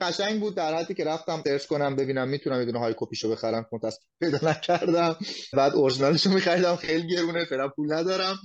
[0.00, 4.02] قشنگ بود در حدی که رفتم سرچ کنم ببینم می‌تونم یه های کپیشو بخرم متاسف
[4.20, 5.16] پیدا نکردم.
[5.52, 8.38] بعد اورجینالشو میخریدم خیلی گرونه فعلا پول ندارم.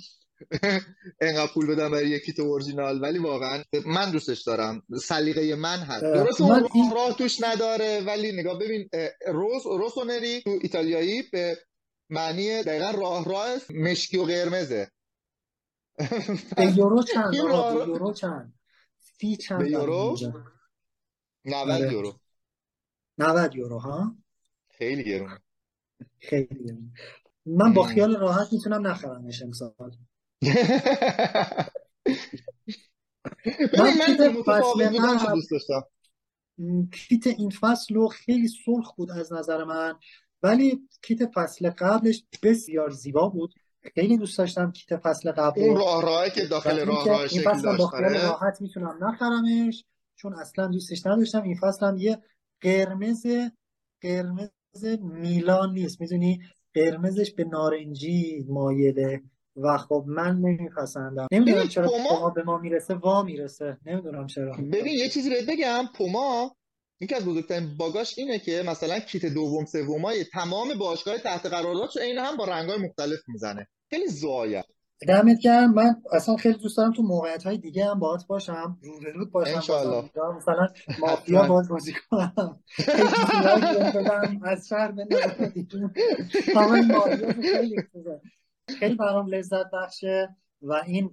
[1.22, 4.84] انقدر پول بدم برای یکی تو اورجینال ولی واقعا من دوستش دارم.
[5.02, 6.04] سلیقه من هست.
[6.04, 6.92] درست اون این...
[6.96, 8.90] راه توش نداره ولی نگاه ببین
[9.28, 11.58] روز روسونری تو ایتالیایی به
[12.10, 14.92] معنی دقیقا راه راه مشکی و قرمزه.
[16.58, 18.54] به یورو چند؟ به یورو چند؟
[19.00, 20.18] فی چند به یورو؟
[21.46, 21.94] 90 آره.
[21.94, 22.20] یورو.
[23.18, 24.16] 90 یورو ها؟
[24.70, 25.40] خیلی گرونه.
[26.20, 26.92] خیلی گرونه.
[27.46, 29.74] من با خیال راحت می‌تونم نخرمش امسال.
[33.80, 34.22] من کیت
[35.34, 35.84] دوست داشتم.
[36.92, 40.00] کیت این فصل رو خیلی سرخ بود از نظر من.
[40.44, 43.54] ولی کیت فصل قبلش بسیار زیبا بود.
[43.96, 47.88] خیلی دوست داشتم کیت فصل قبل اون راه راهی که داخل راه راه داشت با
[47.88, 48.28] خیال آره.
[48.28, 49.86] راحت می‌تونم نخرمش
[50.16, 51.44] چون اصلا دوستش نداشتم.
[51.44, 52.22] این فصل هم یه
[52.62, 53.26] قرمز
[54.02, 54.50] قرمز
[55.02, 56.02] میلان نیست.
[56.02, 56.40] می‌دونی؟
[56.74, 59.22] قرمزش به نارنجی مایله.
[59.56, 61.28] و خب من نمیپسندم.
[61.32, 63.78] نمی‌دونم چرا پوما به ما می‌رسه وا می‌رسه.
[63.86, 64.52] نمی‌دونم چرا.
[64.52, 65.84] ببین یه چیزی بهت بگم.
[65.98, 66.56] پوما
[67.00, 72.18] یکی از بزرگترین باگاش اینه که مثلا کیت دوم سومای تمام باشگاه تحت قراردادش عین
[72.18, 73.68] هم با رنگای مختلف می‌زنه.
[73.90, 74.64] خیلی زوایا
[75.08, 75.74] دمت گرم.
[75.74, 78.78] من اصلا خیلی دوست دارم تو موقعیت های دیگه هم باهات باشم.
[78.82, 79.58] رو به رو باشم
[80.38, 80.68] مثلا
[81.00, 82.60] مافیا باز بازی کنم.
[84.44, 84.94] از شهر
[87.42, 87.76] خیلی
[88.70, 91.12] خیلی برام لذت بخشه و این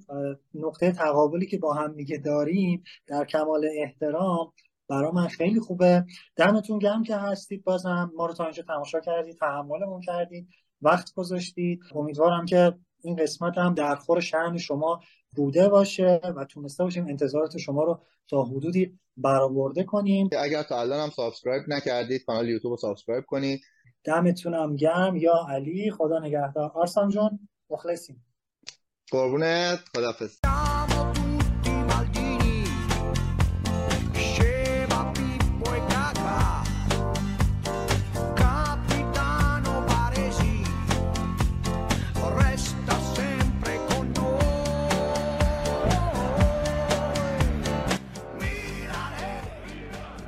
[0.55, 4.53] نقطه تقابلی که با هم دیگه داریم در کمال احترام
[4.89, 6.05] برای من خیلی خوبه.
[6.37, 7.65] دمتون گرم که هستید.
[7.65, 10.49] بازم ما رو تا اینجا تماشا کردید تحملمون کردید.
[10.83, 11.81] وقت گذاشتید.
[11.95, 12.73] امیدوارم که
[13.03, 15.01] این قسمت هم در خور شأن شما
[15.37, 20.31] بوده باشه و تونسته باشیم انتظارات شما رو تا حدودی برآورده کنیم.
[20.39, 23.61] اگر تا الان هم subscribe نکردید کانال یوتیوب رو subscribe کنید.
[24.05, 25.17] دمتونم گرم.
[25.17, 26.71] یا علی خدا نگهدار.
[26.75, 28.25] آرسان جون مخلصیم.
[29.11, 30.39] قربونت خدافظ